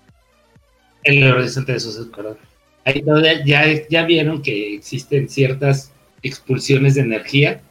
[1.03, 2.37] en el horizonte de sucesos, perdón.
[2.85, 7.61] Ahí todavía ya, ya vieron que existen ciertas expulsiones de energía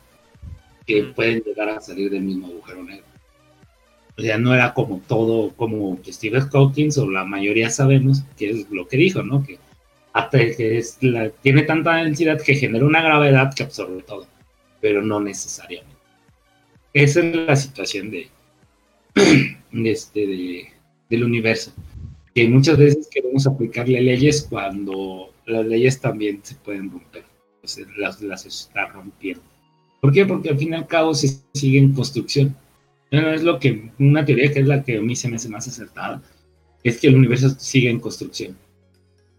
[0.87, 3.05] que pueden llegar a salir del mismo agujero negro.
[4.16, 8.51] O sea, no era como todo, como que Stephen Hawking o la mayoría sabemos que
[8.51, 9.44] es lo que dijo, ¿no?
[9.44, 9.59] Que
[10.12, 14.27] hasta que es la- tiene tanta densidad que genera una gravedad que absorbe todo,
[14.81, 15.94] pero no necesariamente.
[16.92, 18.29] Esa es la situación de,
[19.72, 20.68] de este, de-
[21.11, 21.72] del universo.
[22.35, 27.24] Que muchas veces queremos aplicarle leyes cuando las leyes también se pueden romper.
[27.98, 29.42] Las, las está rompiendo.
[30.01, 30.24] ¿Por qué?
[30.24, 32.57] Porque al fin y al cabo se sigue en construcción.
[33.11, 35.48] Bueno, es lo que, una teoría que es la que a mí se me hace
[35.48, 36.22] más acertada,
[36.85, 38.57] es que el universo sigue en construcción.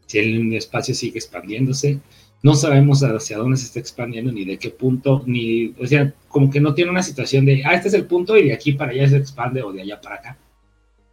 [0.06, 2.00] Si el espacio sigue expandiéndose,
[2.42, 6.50] no sabemos hacia dónde se está expandiendo, ni de qué punto, ni, o sea, como
[6.50, 8.92] que no tiene una situación de, ah, este es el punto y de aquí para
[8.92, 10.38] allá se expande o de allá para acá,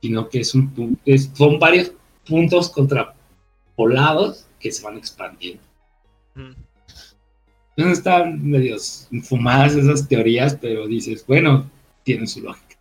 [0.01, 1.93] sino que es un es- son varios
[2.27, 5.63] puntos contrapolados que se van expandiendo.
[6.37, 6.55] Ujú.
[7.77, 11.69] Entonces están medios fumadas esas teorías, pero dices, bueno,
[12.05, 12.77] tienen su lógica.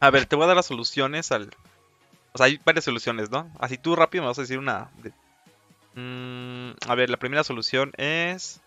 [0.00, 1.50] A ver, te voy a dar las soluciones al.
[2.32, 3.48] O sea, hay varias soluciones, ¿no?
[3.58, 4.90] Así tú rápido me vas a decir una.
[5.02, 5.12] de-
[5.94, 8.60] Mm, a ver, la primera solución es.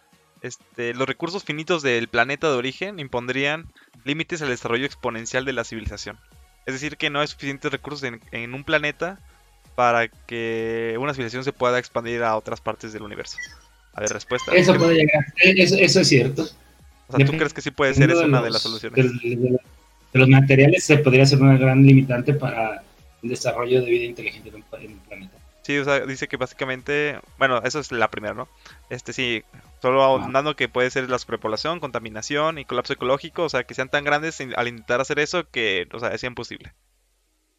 [0.43, 3.65] Este, los recursos finitos del planeta de origen impondrían
[4.05, 6.19] límites al desarrollo exponencial de la civilización.
[6.67, 9.19] Es decir, que no hay suficientes recursos en, en un planeta
[9.75, 13.37] para que una civilización se pueda expandir a otras partes del universo.
[13.93, 14.51] A ver, respuesta.
[14.53, 16.43] Eso ¿Qué- puede llegar, eso, eso es cierto.
[17.07, 18.95] o sea, ¿tú crees que sí puede ser es una de las soluciones?
[19.23, 19.59] De, de-
[20.13, 22.83] de los materiales se podría ser una gran limitante para
[23.23, 25.37] el desarrollo de vida inteligente en un planeta.
[25.67, 28.47] Sí, o sea, dice que básicamente, bueno, eso es la primera, ¿no?
[28.89, 29.43] Este sí,
[29.81, 33.89] solo ahondando que puede ser la sobrepoblación, contaminación y colapso ecológico, o sea, que sean
[33.89, 36.73] tan grandes al intentar hacer eso que, o sea, es imposible.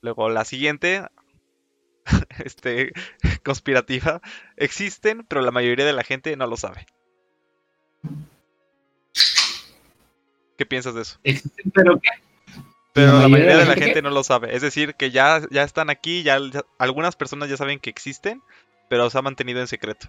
[0.01, 1.07] Luego la siguiente,
[2.43, 2.95] este,
[3.45, 4.23] conspirativa,
[4.57, 6.87] existen, pero la mayoría de la gente no lo sabe.
[10.57, 11.19] ¿Qué piensas de eso?
[11.25, 12.09] Existen, pero ¿qué?
[12.93, 14.55] Pero la mayoría de la gente no lo sabe.
[14.57, 18.43] Es decir, que ya, ya están aquí, ya, ya- algunas personas ya saben que existen,
[18.89, 20.09] pero se ha mantenido en secreto.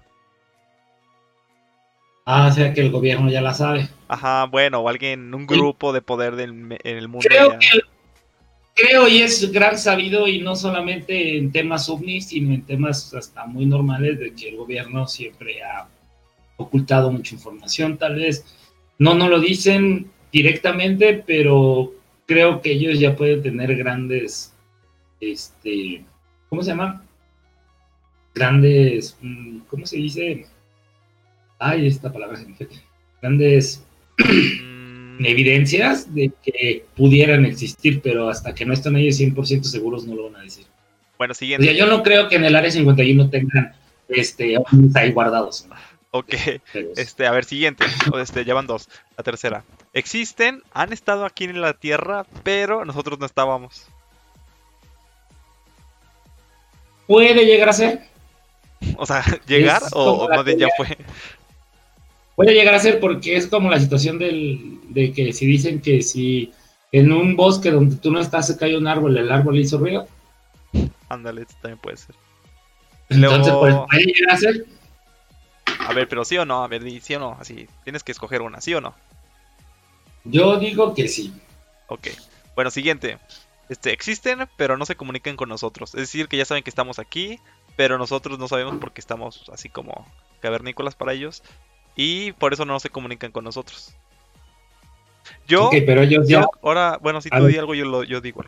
[2.26, 3.90] Ah, o sea que el gobierno ya la sabe.
[4.08, 7.28] Ajá, bueno, o alguien, un grupo de poder del, en el mundo.
[7.28, 7.60] Creo ya.
[7.60, 7.80] que
[8.80, 13.46] creo y es gran sabido y no solamente en temas ovnis, sino en temas hasta
[13.46, 15.88] muy normales de que el gobierno siempre ha
[16.58, 18.46] ocultado mucha información, tal vez
[18.98, 21.92] no no lo dicen directamente, pero
[22.30, 24.54] creo que ellos ya pueden tener grandes
[25.20, 26.06] este
[26.48, 27.04] ¿cómo se llama?
[28.36, 30.46] Grandes mm, ¿cómo se dice?
[31.58, 32.68] Ay, esta palabra se me fue.
[33.22, 33.84] Grandes
[35.20, 40.16] Mm, evidencias de que pudieran existir, pero hasta que no están ellos 100% seguros no
[40.16, 40.66] lo van a decir.
[41.18, 41.66] bueno, O siguiente.
[41.66, 43.74] sea, yo no creo que en el área 51 tengan
[44.08, 45.66] este, ovnis ahí guardados.
[45.70, 45.76] ¿no?
[46.12, 46.34] Ok.
[46.96, 47.86] Este, a ver, siguiente.
[48.12, 48.90] O, Este, ya van dos.
[49.18, 49.64] La tercera.
[49.94, 53.86] Existen, han estado aquí en la Tierra, pero nosotros no estábamos.
[57.08, 58.02] puede llegar a ser,
[58.98, 60.96] O sea, llegar Es o, más bien ya fue.
[62.36, 66.02] puede llegar a ser porque es como la situación del, de que si dicen que
[66.02, 66.52] si
[66.92, 70.08] en un bosque donde tú no estás se cae un árbol, el árbol hizo ruido,
[71.10, 72.16] Ándale, esto también puede ser.
[73.10, 74.66] entonces Luego- pues, puede llegar a ser.
[75.90, 77.68] A ver, pero sí o no, a ver, sí o no, así.
[77.84, 78.94] Tienes que escoger una, sí o no.
[80.24, 81.34] Yo digo que sí.
[81.88, 82.10] Ok.
[82.54, 83.18] Bueno, siguiente.
[83.70, 85.96] Este, existen, pero no se comunican con nosotros.
[85.96, 87.40] Es decir, que ya saben que estamos aquí,
[87.76, 90.06] pero nosotros no sabemos porque estamos así como
[90.42, 91.42] cavernícolas para ellos.
[91.96, 93.96] Y por eso no se comunican con nosotros.
[95.48, 98.22] Yo, Ok, pero ellos yo ya ahora, bueno, si tú di algo, yo, lo, yo
[98.22, 98.44] digo.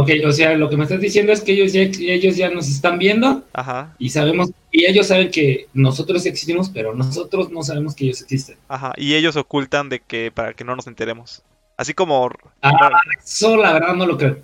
[0.00, 2.68] Ok, o sea, lo que me estás diciendo es que ellos ya, ellos ya nos
[2.68, 7.94] están viendo Ajá, y sabemos, y ellos saben que nosotros existimos, pero nosotros no sabemos
[7.94, 8.56] que ellos existen.
[8.68, 8.92] ajá.
[8.96, 11.42] Y ellos ocultan de que para que no nos enteremos.
[11.76, 12.30] Así como
[12.62, 12.90] Ah,
[13.24, 14.38] eso la verdad no lo creo.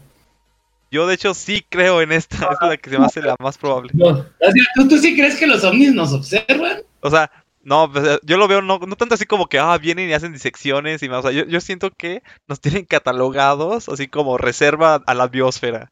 [0.91, 3.59] yo de hecho sí creo en esta, es la que se me hace la más
[3.59, 3.91] probable.
[3.95, 4.07] No.
[4.09, 6.79] O sea, ¿tú, tú sí crees que los ovnis nos observan?
[7.01, 7.31] O sea,
[7.65, 10.13] no, pues, eh, yo lo veo no, no tanto así como que, ah, vienen y
[10.13, 11.25] hacen disecciones y más.
[11.25, 15.91] O sea, yo, yo siento que nos tienen catalogados así como reserva a la biosfera.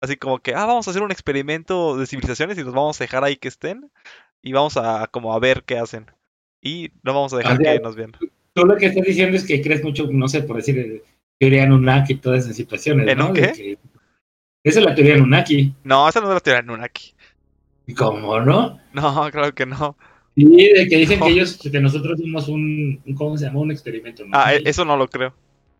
[0.00, 3.04] Así como que, ah, vamos a hacer un experimento de civilizaciones y los vamos a
[3.04, 3.90] dejar ahí que estén
[4.42, 6.06] y vamos a como a ver qué hacen.
[6.62, 8.12] Y no vamos a dejar O sea, que nos vean.
[8.54, 11.02] Tú lo que estás diciendo es que crees mucho, no sé, por decir, eh,
[11.38, 13.28] teoría Anunnaki y todas esas situaciones, ¿En ¿no?
[13.28, 13.52] un qué?
[13.52, 13.78] que-
[14.64, 15.74] Esa es la teoría Anunnaki.
[15.84, 17.14] No, esa no es la teoría de Nunaki.
[17.96, 18.80] ¿Cómo no?
[18.92, 19.96] No, claro que no.
[20.40, 23.58] Y de que dicen que ellos, que nosotros somos un, un- ¿cómo se llama?
[23.60, 24.24] Un experimento.
[24.24, 24.30] ¿no?
[24.38, 25.34] Ah, eso no lo creo.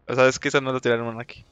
[0.09, 1.45] O sea, es que esa no es la teoría de Anunnaki.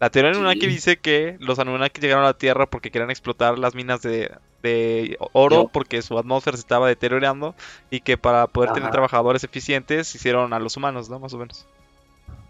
[0.00, 0.66] La teoría de Anunnaki Sí.
[0.66, 4.30] dice que los Anunnaki llegaron a la Tierra porque querían explotar las minas de,
[4.62, 7.54] de oro porque su atmósfera se estaba deteriorando
[7.90, 11.18] y que para poder tener trabajadores eficientes hicieron a los humanos, ¿no?
[11.20, 11.64] Más o menos.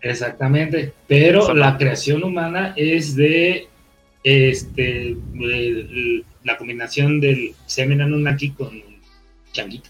[0.00, 3.68] Exactamente, pero la creación humana es de
[4.24, 8.82] este de- la combinación del semen Anunnaki con
[9.54, 9.88] changuito.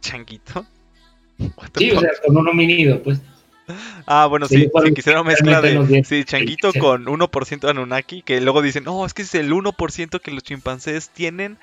[0.00, 0.64] Changuito.
[1.76, 3.20] Sí, o sea, con un homínido, pues.
[4.06, 8.40] Ah, bueno, Sí, cuando sí, quisieron mezcla de sí, changuito con 1% de Anunnaki, que
[8.42, 11.56] luego dicen, no, es que es el 1% que los chimpancés tienen,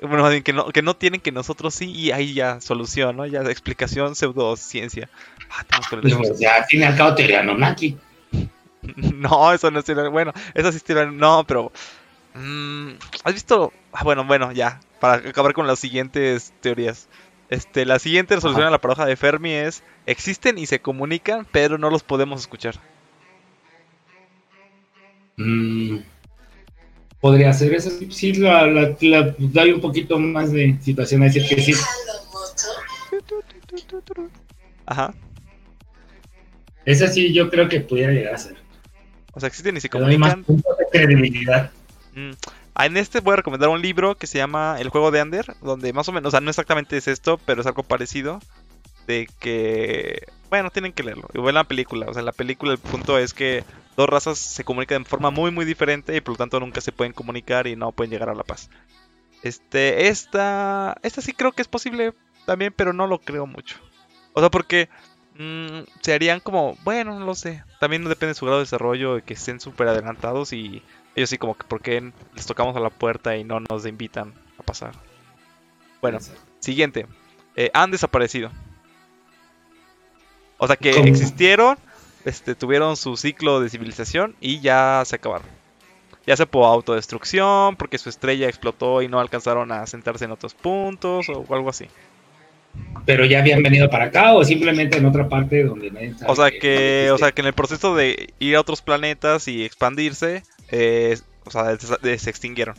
[0.00, 3.26] bueno, que no, que no tienen, que nosotros sí, y ahí ya solución, ¿no?
[3.26, 5.10] Ya explicación pseudociencia.
[5.50, 7.96] Ah, tenemos que leer Pues, o sea, al fin y al cabo teoría Anunnaki.
[8.96, 11.72] No, eso no es teoría- Bueno, eso sí es teoría- No, pero.
[12.34, 12.90] Mm,
[13.24, 13.72] ¿Has visto?
[13.92, 14.80] Ah, bueno, bueno, ya.
[15.00, 17.08] Para acabar con las siguientes teorías.
[17.50, 18.68] Este, la siguiente resolución Ajá.
[18.68, 22.74] a la paradoja de Fermi es: existen y se comunican, pero no los podemos escuchar.
[25.36, 25.98] Mm,
[27.20, 27.90] podría ser eso.
[28.10, 29.34] sí, la, la, la-
[29.74, 31.74] un poquito más de situación a decir que sí.
[34.86, 35.14] Ajá.
[36.84, 38.56] Esa sí, yo creo que pudiera llegar a ser.
[39.32, 40.44] O sea, existen y se más comunican.
[40.44, 41.70] puntos de credibilidad.
[42.18, 42.32] Mm.
[42.74, 45.54] Ah, En este voy a recomendar un libro que se llama El juego de Ander,
[45.60, 48.40] donde más o menos, o sea, no exactamente es esto, pero es algo parecido.
[49.06, 51.28] De que, bueno, tienen que leerlo.
[51.32, 53.64] Igual la película, o sea, en la película el punto es que
[53.96, 56.92] dos razas se comunican de forma muy, muy diferente y por lo tanto nunca se
[56.92, 58.68] pueden comunicar y no pueden llegar a la paz.
[59.42, 62.12] Este, esta, esta sí creo que es posible
[62.44, 63.78] también, pero no lo creo mucho.
[64.34, 64.90] O sea, porque
[65.38, 67.64] mm, se harían como, bueno, no lo sé.
[67.80, 70.82] También depende de su grado de desarrollo, de que estén súper adelantados y
[71.18, 74.32] ellos sí como que, ¿por qué les tocamos a la puerta y no nos invitan
[74.58, 74.92] a pasar?
[76.00, 76.18] Bueno,
[76.60, 77.06] siguiente.
[77.56, 78.50] Eh, han desaparecido.
[80.58, 81.06] O sea que ¿Cómo?
[81.06, 81.76] existieron,
[82.24, 85.46] este, tuvieron su ciclo de civilización y ya se acabaron.
[86.26, 90.54] Ya sea por autodestrucción, porque su estrella explotó y no alcanzaron a sentarse en otros
[90.54, 91.86] puntos o algo así.
[93.06, 96.36] Pero ya habían venido para acá o simplemente en otra parte donde nadie sabe O
[96.36, 99.64] sea que- que, o sea que en el proceso de ir a otros planetas y
[99.64, 102.76] expandirse, eh, o sea, se extinguieron.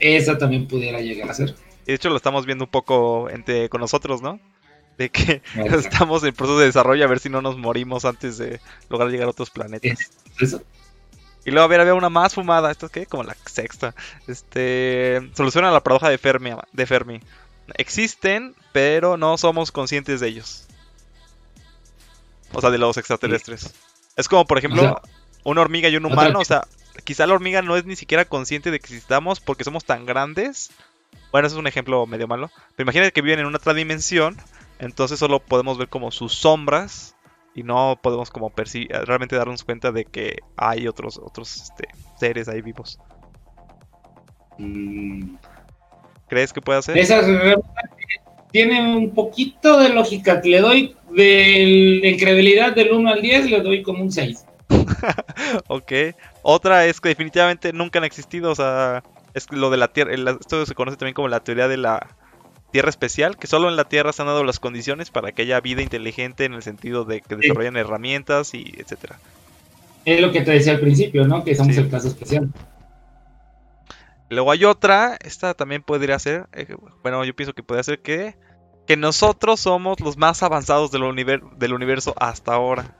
[0.00, 1.54] Esa también pudiera llegar a ser.
[1.86, 4.40] de hecho lo estamos viendo un poco entre, con nosotros, ¿no?
[4.98, 8.60] De que estamos en proceso de desarrollo a ver si no nos morimos antes de
[8.88, 10.10] lograr llegar a otros planetas.
[10.40, 10.62] Eso.
[11.44, 12.70] Y luego, a ver, había una más fumada.
[12.70, 13.06] ¿Esto es qué?
[13.06, 13.94] Como la sexta.
[14.26, 15.20] Este.
[15.34, 16.52] Soluciona la paradoja de Fermi.
[16.72, 17.20] De Fermi.
[17.76, 20.66] Existen, pero no somos conscientes de ellos.
[22.52, 23.74] O sea, de los extraterrestres.
[24.16, 25.02] Es como, por ejemplo,
[25.44, 26.40] una hormiga y un humano.
[26.40, 26.62] O sea,
[27.04, 30.70] quizá la hormiga no es ni siquiera consciente de que existamos porque somos tan grandes.
[31.30, 32.50] Bueno, eso es un ejemplo medio malo.
[32.76, 34.36] Pero imagínate que viven en una otra dimensión.
[34.78, 37.14] Entonces solo podemos ver como sus sombras.
[37.54, 41.86] Y no podemos como realmente darnos cuenta de que hay otros, otros este,
[42.18, 42.98] seres ahí vivos.
[44.58, 45.36] Mm.
[46.28, 46.98] ¿Crees que puede hacer?
[46.98, 47.22] Esa
[48.50, 50.40] tiene un poquito de lógica.
[50.42, 54.44] Le doy de incredibilidad del 1 al 10, le doy como un 6.
[55.68, 55.92] ok.
[56.42, 58.50] Otra es que definitivamente nunca han existido.
[58.50, 59.02] O sea,
[59.34, 60.12] es lo de la Tierra.
[60.14, 62.08] Esto se conoce también como la teoría de la
[62.70, 65.60] Tierra especial, que solo en la Tierra se han dado las condiciones para que haya
[65.60, 69.18] vida inteligente en el sentido de que desarrollen herramientas y etcétera.
[70.04, 71.44] Es lo que te decía al principio, ¿no?
[71.44, 72.50] Que somos el caso especial.
[74.28, 78.34] Luego hay otra, esta también podría ser, eh, bueno, yo pienso que puede ser que,
[78.86, 81.02] que nosotros somos los más avanzados del,
[81.56, 82.96] del universo hasta ahora.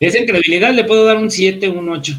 [0.00, 2.14] Esa incredibilidad le puedo dar un 7, un 8.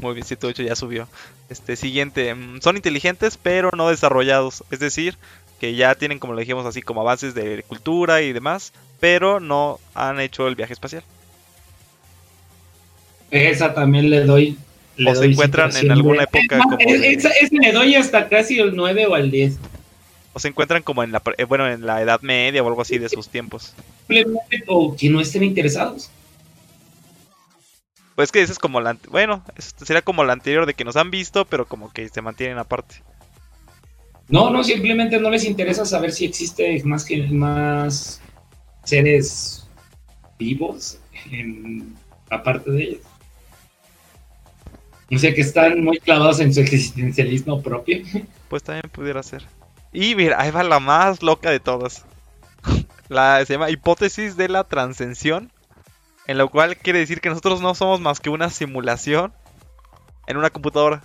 [0.00, 1.06] Muy bien, 7, 8 ya subió.
[1.50, 5.16] Este siguiente, mm, son inteligentes pero no desarrollados, es decir,
[5.60, 9.78] que ya tienen como le dijimos así como avances de cultura y demás, pero no
[9.94, 11.02] han hecho el viaje espacial.
[13.30, 14.56] Esa también le doy.
[15.06, 16.78] o se encuentran en alguna época como.
[16.80, 19.58] Esa, le doy hasta casi el 9 o el 10.
[20.32, 22.96] O se encuentran como en la, eh, bueno, en la Edad Media o algo así
[22.96, 23.74] de sus tiempos.
[24.68, 26.10] O que no estén interesados.
[28.18, 28.98] Pues que eso es como la...
[29.10, 29.44] Bueno,
[29.76, 32.96] sería como la anterior de que nos han visto, pero como que se mantienen aparte.
[34.26, 38.20] No, no, simplemente no les interesa saber si existe más que más
[38.82, 39.68] seres
[40.36, 40.98] vivos
[42.28, 43.00] aparte de ellos.
[45.12, 47.98] O sea que están muy clavados en su existencialismo propio.
[48.48, 49.44] Pues también pudiera ser.
[49.92, 52.04] Y mira, ahí va la más loca de todas.
[53.08, 55.52] La, se llama hipótesis de la transcensión
[56.28, 59.32] en lo cual quiere decir que nosotros no somos más que una simulación
[60.26, 61.02] en una computadora.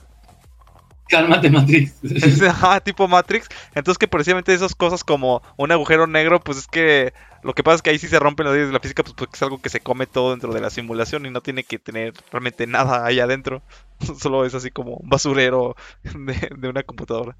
[1.07, 1.95] Cálmate, Matrix.
[2.61, 3.47] Ah, tipo Matrix.
[3.73, 7.75] Entonces que precisamente esas cosas como un agujero negro, pues es que lo que pasa
[7.75, 9.61] es que ahí sí se rompen las leyes de la física, pues porque es algo
[9.61, 13.05] que se come todo dentro de la simulación y no tiene que tener realmente nada
[13.05, 13.63] ahí adentro.
[14.19, 17.37] Solo es así como un basurero de, una computadora.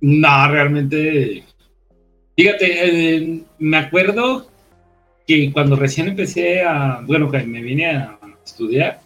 [0.00, 1.44] No, realmente.
[2.36, 4.53] Fíjate, eh, me acuerdo
[5.26, 9.00] que cuando recién empecé a, bueno, que me vine a estudiar,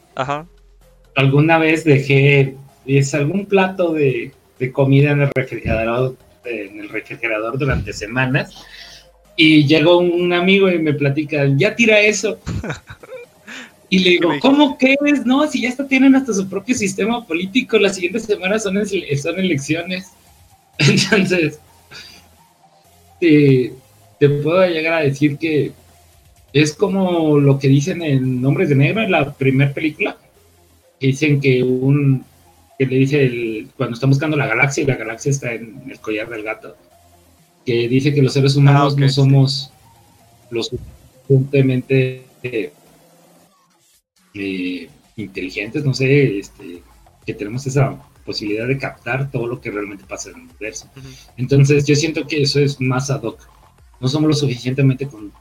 [1.15, 4.33] alguna vez dejé es algún plato de,
[4.73, 8.65] comida en el refrigerador en el refrigerador durante semanas
[9.37, 12.39] y llegó un amigo y me platica, ya tira eso.
[13.91, 15.25] Y le digo, ¿cómo que es?
[15.25, 19.39] No, si ya está, tienen hasta su propio sistema político, las siguientes semanas son, son
[19.39, 20.13] elecciones.
[20.79, 21.59] Entonces,
[23.19, 23.73] te,
[24.21, 25.73] te puedo llegar a decir que
[26.53, 30.17] es como lo que dicen en Nombres de Negro en la primera película.
[30.99, 32.25] Que dicen que un.
[32.79, 35.99] que le dice el, cuando están buscando la galaxia y la galaxia está en el
[36.01, 36.77] collar del gato.
[37.65, 39.73] Que dice que los seres humanos ah, no somos
[40.51, 42.73] lo suficientemente eh,
[45.17, 46.83] inteligentes, no sé, este,
[47.27, 50.89] que tenemos esa posibilidad de captar todo lo que realmente pasa en el universo.
[51.37, 53.41] Entonces, yo siento que eso es más ad hoc.
[54.01, 55.33] No somos lo suficientemente con,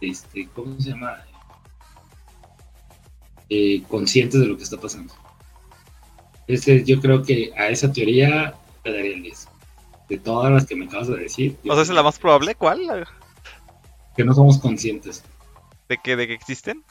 [0.00, 1.24] este, ¿cómo se llama?
[3.48, 5.12] Eh, conscientes de lo que está pasando.
[6.46, 9.48] Este, yo creo que a esa teoría le daría el 10.
[10.08, 11.56] De todas las que me acabas de decir.
[11.68, 13.06] O sea, es la más probable, ¿cuál?
[14.16, 15.22] Que no somos conscientes.
[15.88, 16.84] ¿De que, de que existen?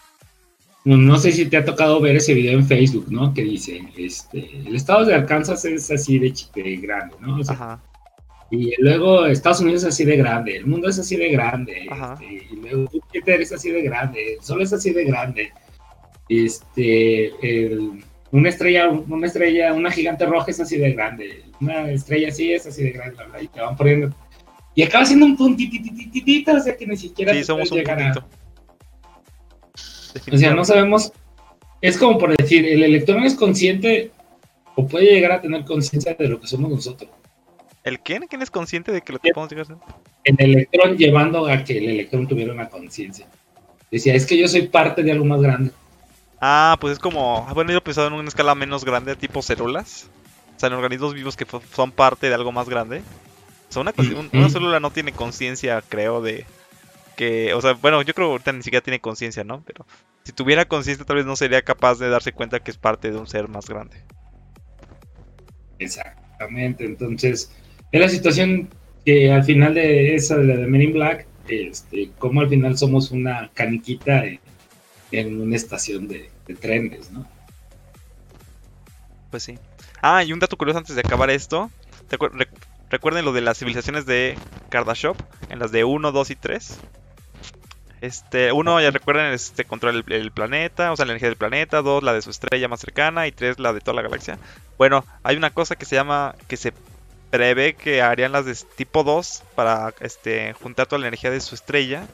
[0.86, 3.34] No, sé si te ha tocado ver ese video en Facebook, ¿no?
[3.34, 7.40] Que dice, este, el estado de Arkansas es así de, de grande, ¿no?
[7.48, 7.82] Ajá.
[8.52, 12.48] Y luego Estados Unidos es así de grande, el mundo es así de grande, este,
[12.52, 15.52] y luego Es así de grande, el Sol es así de grande.
[16.28, 17.32] Este,
[18.32, 22.68] una estrella, una estrella, una gigante roja es así de grande, una estrella así es
[22.68, 24.16] así de grande, y te van poniendo.
[24.76, 28.26] Y acaba siendo un puntitititito, o sea que ni siquiera sí, somos un puntito.
[30.32, 31.12] O sea, no sabemos.
[31.82, 34.12] Es como por decir, el electrón es consciente
[34.76, 37.10] o puede llegar a tener conciencia de lo que somos nosotros.
[37.90, 38.28] ¿El quién?
[38.28, 39.78] ¿Quién es consciente de que lo que podemos llegar a hacer?
[40.24, 43.26] El electrón llevando a que el electrón tuviera una conciencia.
[43.90, 45.72] Decía, es que yo soy parte de algo más grande.
[46.40, 50.08] Ah, pues es como, ah, bueno, yo pensaba en una escala menos grande, tipo células.
[50.56, 53.02] O sea, en organismos vivos que son parte de algo más grande.
[53.70, 53.94] O sea, una,
[54.34, 56.46] una célula no tiene conciencia, creo, de
[57.16, 57.56] que...
[57.56, 59.64] O sea, bueno, yo creo que ahorita ni siquiera tiene conciencia, ¿no?
[59.66, 59.88] Pero
[60.24, 63.18] si tuviera conciencia tal vez no sería capaz de darse cuenta que es parte de
[63.18, 64.04] un ser más grande.
[65.80, 67.52] Exactamente, entonces
[67.92, 68.70] es la situación
[69.06, 72.78] que al final de esa de la de Men in Black, este, como al final
[72.78, 74.24] somos una caniquita
[75.12, 76.30] en, una estación de,
[76.60, 77.28] trenes, ¿no?
[79.32, 79.58] Pues sí.
[80.02, 81.70] Ah, y un dato curioso antes de acabar esto.
[82.90, 84.36] recuerden lo de las civilizaciones de
[84.70, 85.18] Kardashop,
[85.50, 86.80] en las de 1, 2 y 3.
[88.02, 91.82] Este, uno, ya recuerden, este, controla el, planeta, o sea, la energía del planeta.
[91.82, 93.28] Dos, la de su estrella más cercana.
[93.28, 94.38] Y tres, la de toda la galaxia.
[94.78, 96.74] Bueno, hay una cosa que se llama, que se
[97.30, 101.56] prevé que harían las de tipo 2 para este, juntar toda la energía de su
[101.56, 102.08] estrella.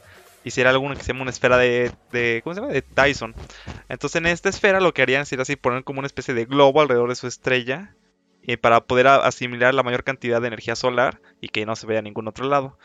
[0.43, 2.74] Y será alguna que se llama una esfera de, de, ¿cómo se llama?
[2.74, 3.34] De Dyson.
[3.89, 6.82] Entonces en esta esfera lo que harían sería así poner como una especie de globo
[6.82, 7.95] alrededor de su estrella.
[8.43, 11.99] Y para poder asimilar la mayor cantidad de energía solar y que no se vea
[11.99, 12.78] a ningún otro lado.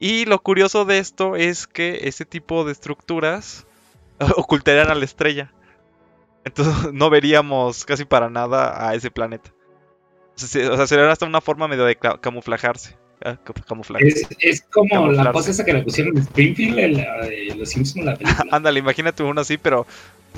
[0.00, 3.66] Y lo curioso de esto es que ese tipo de estructuras
[4.36, 5.52] ocultarían a la estrella.
[6.44, 9.52] Entonces no veríamos casi para nada a ese planeta.
[10.36, 12.96] O sea, sería hasta una forma medio de camuflajarse.
[13.24, 13.38] Ah,
[14.40, 18.48] es, como la cosa esa que le pusieron en Springfield, en los Simpsons, la película.
[18.50, 19.86] Ándale, imagínate uno así, pero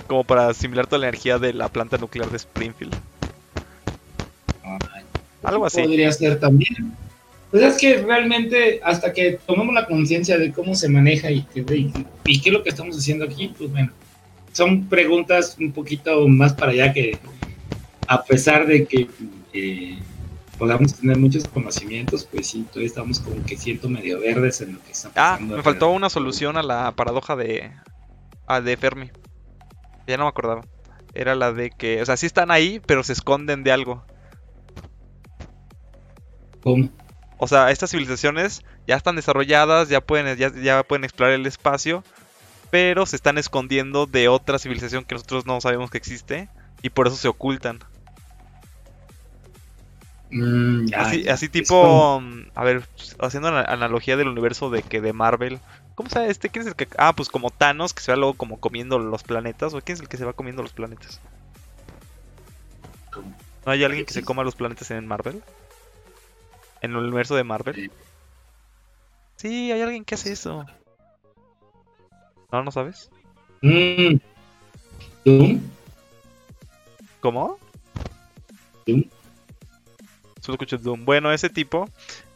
[0.07, 2.95] como para asimilar toda la energía de la planta nuclear de Springfield.
[5.43, 5.83] Algo así.
[5.83, 6.93] Podría ser también.
[7.51, 11.65] Pues es que realmente hasta que tomemos la conciencia de cómo se maneja y, qué
[12.25, 13.93] es lo que estamos haciendo aquí, pues bueno,
[14.53, 17.19] son preguntas un poquito más para allá que
[18.09, 19.09] a pesar de que
[19.57, 19.99] eh,
[20.59, 24.83] podamos tener muchos conocimientos, pues sí, todavía estamos como que siento medio verdes en lo
[24.83, 25.55] que está ah, pasando.
[25.55, 27.73] Ah, me faltó una solución a la paradoja de,
[28.47, 29.11] a de Fermi.
[30.07, 30.63] Ya no me acordaba.
[31.15, 34.05] Era la de que, o sea, sí están ahí, pero se esconden de algo.
[36.63, 36.91] ¿Cómo?
[37.39, 42.03] O sea, estas civilizaciones ya están desarrolladas, ya pueden, ya, pueden explorar el espacio,
[42.71, 46.49] pero se están escondiendo de otra civilización que nosotros no sabemos que existe
[46.83, 47.81] y por eso se ocultan.
[50.31, 50.87] Mm,
[51.29, 52.20] así, tipo,
[52.55, 52.85] a ver,
[53.20, 55.61] haciendo la analogía del universo de que de Marvel.
[55.95, 56.49] ¿Cómo sabe este?
[56.49, 56.89] ¿Quién es el que.?
[56.99, 59.72] Ah, pues como Thanos, que se va luego como comiendo los planetas.
[59.72, 61.20] ¿O quién es el que se va comiendo los planetas?
[63.64, 65.43] ¿No hay alguien que se coma los planetas en Marvel?
[66.87, 67.91] en el universo de Marvel.
[69.37, 70.64] Sí, hay alguien que hace eso.
[72.53, 73.11] ¿No, no sabes?
[73.62, 74.16] Mm.
[77.20, 77.59] ¿Cómo?
[80.47, 81.05] Solo escucho Doom.
[81.05, 81.91] Bueno, ese tipo,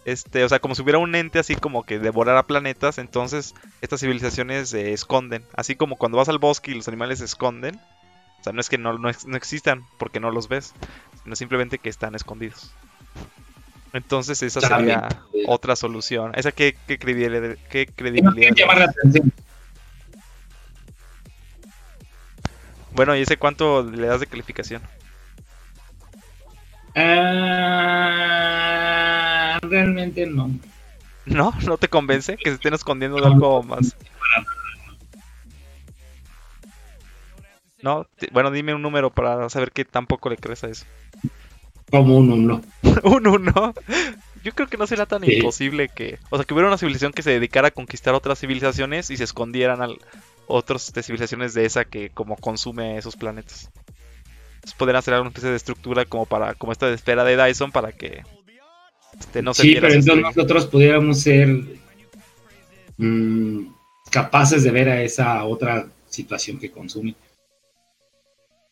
[0.04, 4.00] este, o sea, como si hubiera un ente así como que devorara planetas, entonces estas
[4.00, 5.44] civilizaciones se esconden.
[5.54, 7.76] Así como cuando vas al bosque y los animales se esconden.
[7.76, 10.74] O sea, no es que no, no, no existan porque no los ves,
[11.22, 12.72] sino simplemente que están escondidos.
[13.92, 15.08] Entonces esa sería
[15.46, 16.32] otra solución.
[16.34, 17.56] ¿Esa qué, qué credibilidad?
[17.70, 18.50] Qué credibilidad
[22.90, 24.82] Bueno, ¿y ese cuánto le das de calificación?
[27.02, 28.78] Ah,
[29.62, 30.50] realmente no.
[31.26, 31.52] ¿No?
[31.64, 33.96] ¿No te convence que se estén escondiendo de algo más?
[37.82, 40.84] No, bueno, dime un número para saber qué tampoco le crees a eso.
[41.90, 42.62] Como un uno.
[43.04, 43.74] un uno.
[44.42, 46.18] Yo creo que no será tan imposible que.
[46.30, 49.24] O sea, que hubiera una civilización que se dedicara a conquistar otras civilizaciones y se
[49.24, 49.88] escondieran a
[50.46, 53.70] otras civilizaciones de esa que como consume esos planetas.
[54.60, 56.54] Entonces podrían hacer alguna especie de estructura como para.
[56.54, 58.22] como esta de esfera de Dyson para que.
[59.18, 61.48] Este, no se sí, pero entonces nosotros pudiéramos ser.
[62.98, 63.68] Mm,
[64.10, 67.14] capaces de ver a esa otra situación que consume.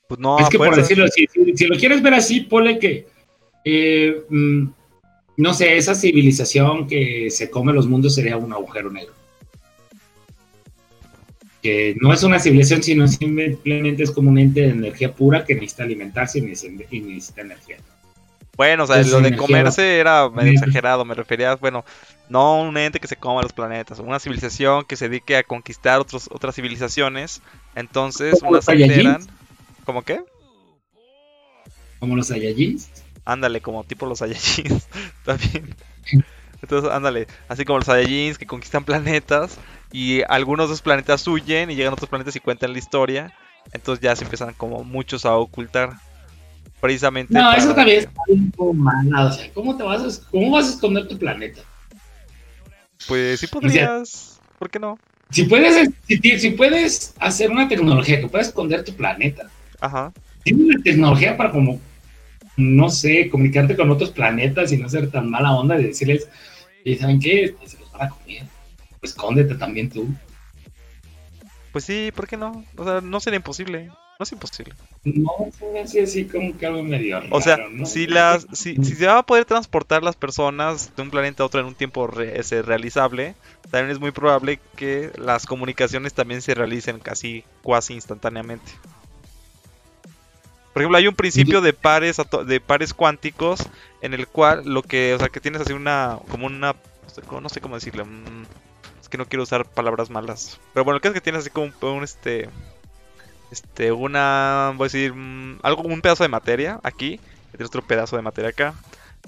[0.09, 3.07] Pues no, es que por decirlo, si, si, lo quieres ver así, pone que,
[3.65, 4.69] eh, mm,
[5.39, 9.15] no sé, esa civilización que se come los mundos sería un agujero negro.
[11.63, 15.55] Que no es una civilización, sino simplemente es como un ente de energía pura que
[15.55, 17.79] necesita alimentarse y necesita, energía.
[18.57, 21.85] Bueno, o sea, lo de comerse era medio exagerado, me refería, bueno,
[22.29, 26.01] no un ente que se coma los planetas, una civilización que se dedique a conquistar
[26.01, 27.41] otros, otras civilizaciones,
[27.75, 29.19] entonces unas se
[29.85, 30.21] ¿Cómo qué?
[31.99, 32.91] Como los Saiyajins.
[33.25, 34.87] Ándale, como tipo los Saiyajins.
[35.25, 35.75] También.
[36.61, 39.59] Entonces, ándale, así como los Saiyajins que conquistan planetas
[39.93, 43.33] y algunos de esos planetas huyen y llegan a otros planetas y cuentan la historia.
[43.73, 45.95] Entonces ya se empiezan como muchos a ocultar.
[46.81, 47.35] Precisamente.
[47.35, 49.27] No, eso también es un poco mal.
[49.27, 51.61] O sea, ¿cómo te vas a, cómo vas a esconder tu planeta?
[53.09, 54.41] Pues sí podrías.
[54.59, 54.99] ¿Por qué no?
[55.31, 60.13] Si puedes, si, si puedes hacer una tecnología que pueda esconder tu planeta, Ajá.
[60.45, 61.81] Tiene una tecnología para como
[62.59, 66.29] no sé, comunicarte con otros planetas y no ser tan mala onda de decirles,
[66.85, 67.55] ¿y saben qué?
[67.65, 68.43] Se los van a comer.
[69.03, 70.09] Escóndete también tú.
[71.73, 72.65] Pues sí, ¿por qué no?
[72.77, 73.87] O sea, no sería imposible.
[74.19, 74.75] No es imposible.
[75.05, 77.87] No, se me hace así como que algo medio raro, O sea, ¿no?
[77.87, 81.47] si las, si, si se va a poder transportar las personas de un planeta a
[81.47, 83.37] otro en un tiempo re- ese realizable,
[83.71, 88.73] también es muy probable que las comunicaciones también se realicen casi cuasi instantáneamente.
[90.73, 93.61] Por ejemplo, hay un principio de pares de pares cuánticos
[94.01, 96.75] en el cual lo que, o sea, que tienes así una como una
[97.41, 98.05] no sé cómo- decirle,
[99.09, 100.61] que no quiero usar palabras malas.
[100.73, 102.49] Pero bueno, el caso es que tienes así como un, este
[103.51, 107.15] este una voy a decir mm, algo un pedazo de materia aquí,
[107.49, 108.75] y tienes otro pedazo de materia acá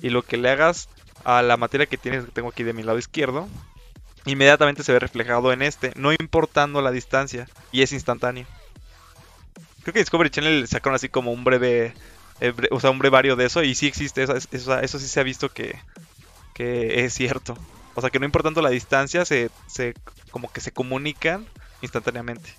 [0.03, 0.89] y lo que le hagas
[1.24, 3.49] a la materia que tienes que tengo aquí de mi lado izquierdo
[4.24, 8.47] inmediatamente se ve reflejado en este, no importando la distancia y es instantáneo.
[9.83, 11.95] Creo que Discovery Channel sacaron así como un breve,
[12.41, 15.20] eh, o sea, un brevario de eso y sí existe, eso, eso, eso sí se
[15.20, 15.78] ha visto que,
[16.55, 17.57] que es cierto.
[17.95, 19.95] O sea, que no importando la distancia, se, se
[20.30, 21.47] como que se comunican
[21.82, 22.51] instantáneamente.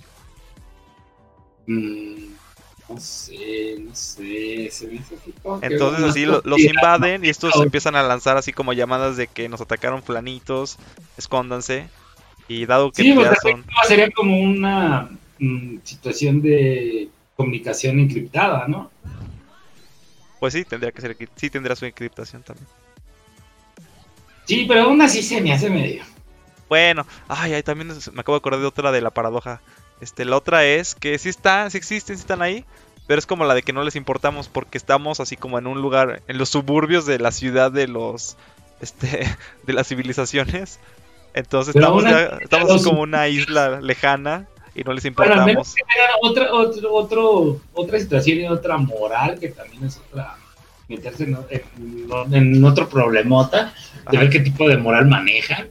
[1.67, 2.33] Mm,
[2.89, 4.69] no sé, no sé.
[4.71, 5.15] Se me hace
[5.61, 9.47] Entonces así lo- los invaden y estos empiezan a lanzar así como llamadas de que
[9.47, 10.77] nos atacaron flanitos,
[11.17, 11.87] escóndanse.
[12.47, 13.63] Y dado que Sí, son...
[13.87, 15.09] sería como una
[15.39, 18.91] mm, situación de comunicación encriptada, ¿no?
[20.39, 22.67] Pues sí, tendría que ser, sí tendrá su encriptación también.
[24.55, 26.03] Sí, pero aún así se me hace medio.
[26.69, 29.61] Bueno, ay, ay, también me acabo de acordar de otra de la paradoja.
[29.99, 32.65] Este, la otra es que sí están, sí existen, sí están ahí,
[33.07, 35.81] pero es como la de que no les importamos porque estamos así como en un
[35.81, 38.37] lugar, en los suburbios de la ciudad de los,
[38.81, 39.27] este,
[39.63, 40.79] de las civilizaciones.
[41.33, 45.39] Entonces Pero estamos, ya- estamos los- como una isla lejana y no les Bueno, al
[45.39, 45.45] importamos.
[45.45, 50.35] menos que tenga otra, otro, otro, otra situación y otra moral que también es otra.
[50.87, 53.73] meterse en, en- en otro problemota,
[54.09, 55.67] de ver qué tipo de moral manejan.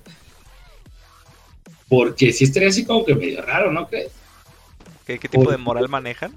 [1.89, 4.12] Porque sí estaría así como que medio raro, ¿no crees?
[5.07, 6.33] ¿Qué, qué tipo de moral manejan?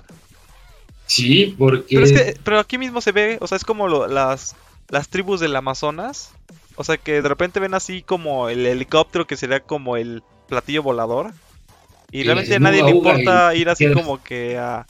[1.06, 1.96] Sí, porque.
[1.96, 4.56] Pero es que, pero aquí mismo se ve, o sea, es como lo- las,
[4.89, 6.32] las tribus del Amazonas.
[6.76, 10.82] O sea, que de repente ven así como el helicóptero que sería como el platillo
[10.82, 11.32] volador.
[12.12, 14.88] Y Y realmente a nadie le importa ir así como que a,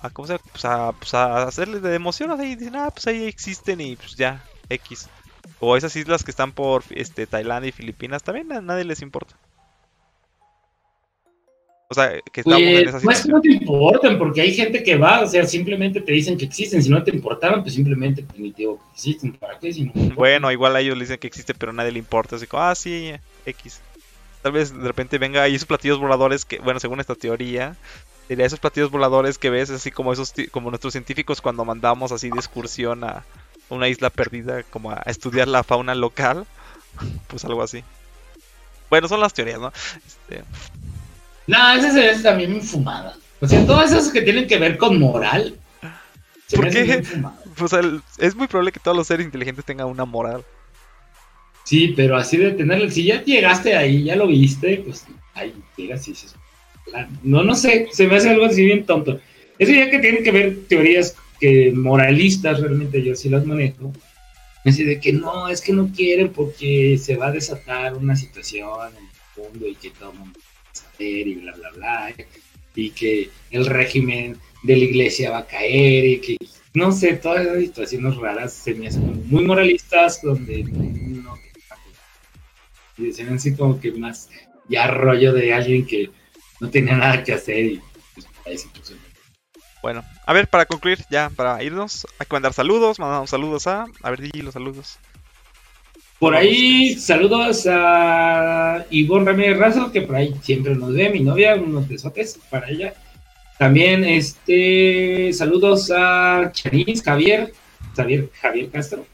[0.00, 0.44] a ¿cómo se llama?
[0.52, 2.30] Pues a, pues a hacerles de emoción.
[2.30, 5.08] así, Y dicen, ah, pues ahí existen y pues ya, X.
[5.60, 9.34] O esas islas que están por este Tailandia y Filipinas, también a nadie les importa.
[11.90, 13.32] O sea, que estamos en Pues, esa no es que situación.
[13.34, 16.82] no te importen, porque hay gente que va, o sea, simplemente te dicen que existen.
[16.82, 19.32] Si no te importaron, pues simplemente pues, ni te digo que existen.
[19.32, 19.72] ¿Para qué?
[19.72, 20.16] Si no importan?
[20.16, 22.36] Bueno, igual a ellos le dicen que existe, pero a nadie le importa.
[22.36, 23.12] Así como, ah, sí,
[23.46, 23.80] X.
[24.42, 27.74] Tal vez de repente venga ahí esos platillos voladores que, bueno, según esta teoría,
[28.28, 32.28] diría esos platillos voladores que ves, así como esos, como nuestros científicos cuando mandamos así
[32.28, 33.24] de excursión a
[33.70, 36.46] una isla perdida, como a estudiar la fauna local,
[37.28, 37.82] pues algo así.
[38.90, 39.72] Bueno, son las teorías, ¿no?
[40.06, 40.42] Este,
[41.46, 43.16] No, esa se hace también bien fumada.
[43.40, 45.54] O sea, todas esas que tienen que ver con moral.
[46.46, 46.92] se ¿Por me hacen qué?
[46.92, 47.40] bien fumadas.
[47.56, 50.44] pues el- es muy probable que todos los seres inteligentes tengan una moral.
[51.64, 52.90] Sí, pero así de tenerlo.
[52.90, 55.04] Si ya llegaste ahí, ya lo viste, pues
[55.34, 56.34] ahí llegas y dices.
[57.22, 59.20] No, no sé, se me hace algo así bien tonto.
[59.58, 63.92] Eso ya que tienen que ver teorías que moralistas, realmente yo sí las manejo.
[64.64, 68.90] Así de que no, es que no quieren porque se va a desatar una situación
[68.96, 72.14] en el mundo y que todo el mundo va a saber y bla, bla, bla.
[72.74, 76.36] Y que el régimen de la iglesia va a caer y que,
[76.74, 81.38] no sé, todas esas situaciones raras se me hacen muy moralistas donde no
[82.98, 84.28] y ven así como que más
[84.68, 86.10] ya rollo de alguien que
[86.60, 87.80] no tenía nada que hacer y
[88.42, 88.66] pues.
[89.82, 93.86] Bueno, a ver, para concluir, ya, para irnos, hay que mandar saludos, mandamos saludos a...
[94.02, 94.98] A ver, di los saludos.
[96.18, 101.54] Por ahí, saludos a Ivonne Ramírez Razo, que por ahí siempre nos ve, mi novia,
[101.54, 102.92] unos besotes para ella.
[103.58, 107.54] También, este, saludos a Charis, Javier,
[107.96, 109.06] Javier, Javier Castro.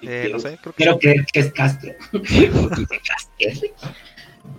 [0.00, 1.92] Eh, no sé, creo que Quiero creer que es Castro.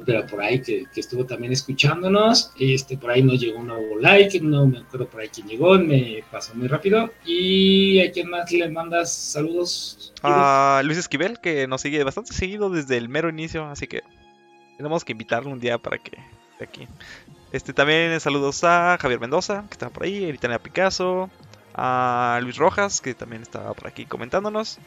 [0.06, 2.52] Pero por ahí que, que estuvo también escuchándonos.
[2.60, 4.40] Este, por ahí nos llegó un nuevo like.
[4.40, 5.78] No me acuerdo por ahí quién llegó.
[5.78, 7.12] Me pasó muy rápido.
[7.26, 10.14] Y a quién más le mandas saludos.
[10.22, 14.02] a Luis Esquivel, que nos sigue bastante seguido desde el mero inicio, así que
[14.78, 16.18] tenemos que invitarlo un día para que
[16.52, 16.88] esté aquí.
[17.52, 21.30] Este también saludos a Javier Mendoza, que estaba por ahí, Eritania Picasso,
[21.74, 24.80] a Luis Rojas, que también estaba por aquí comentándonos.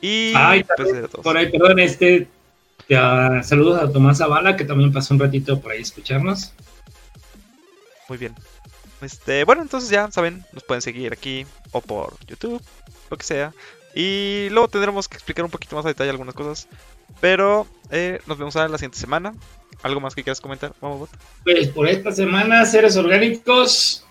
[0.00, 1.08] Y Ay, pues.
[1.22, 2.28] Por ahí, perdón, este.
[2.88, 6.52] Ya, saludos a Tomás Zavala, que también pasó un ratito por ahí a escucharnos.
[8.08, 8.34] Muy bien.
[9.00, 12.62] Este, bueno, entonces ya saben, nos pueden seguir aquí o por YouTube,
[13.10, 13.52] lo que sea.
[13.94, 16.68] Y luego tendremos que explicar un poquito más a detalle algunas cosas.
[17.20, 19.34] Pero eh, nos vemos a la siguiente semana.
[19.82, 20.72] ¿Algo más que quieras comentar?
[20.80, 21.10] Vamos,
[21.44, 24.03] Pues por esta semana, seres orgánicos.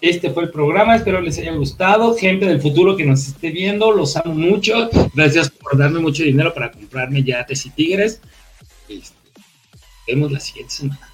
[0.00, 2.14] Este fue el programa, espero les haya gustado.
[2.16, 4.90] Gente del futuro que nos esté viendo, los amo mucho.
[5.14, 8.20] Gracias por darme mucho dinero para comprarme yates y tigres.
[8.88, 9.16] Este,
[10.06, 11.10] vemos la siguiente semana.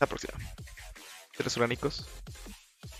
[0.00, 0.34] La próxima.
[1.36, 2.06] Seres orgánicos.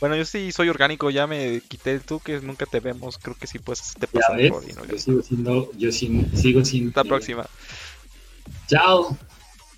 [0.01, 3.19] Bueno, yo sí soy orgánico, ya me quité tú que nunca te vemos.
[3.19, 6.91] Creo que sí, pues te pasa yo sigo siendo, yo sigo siendo.
[6.91, 7.47] Hasta la próxima.
[8.69, 9.17] Chao.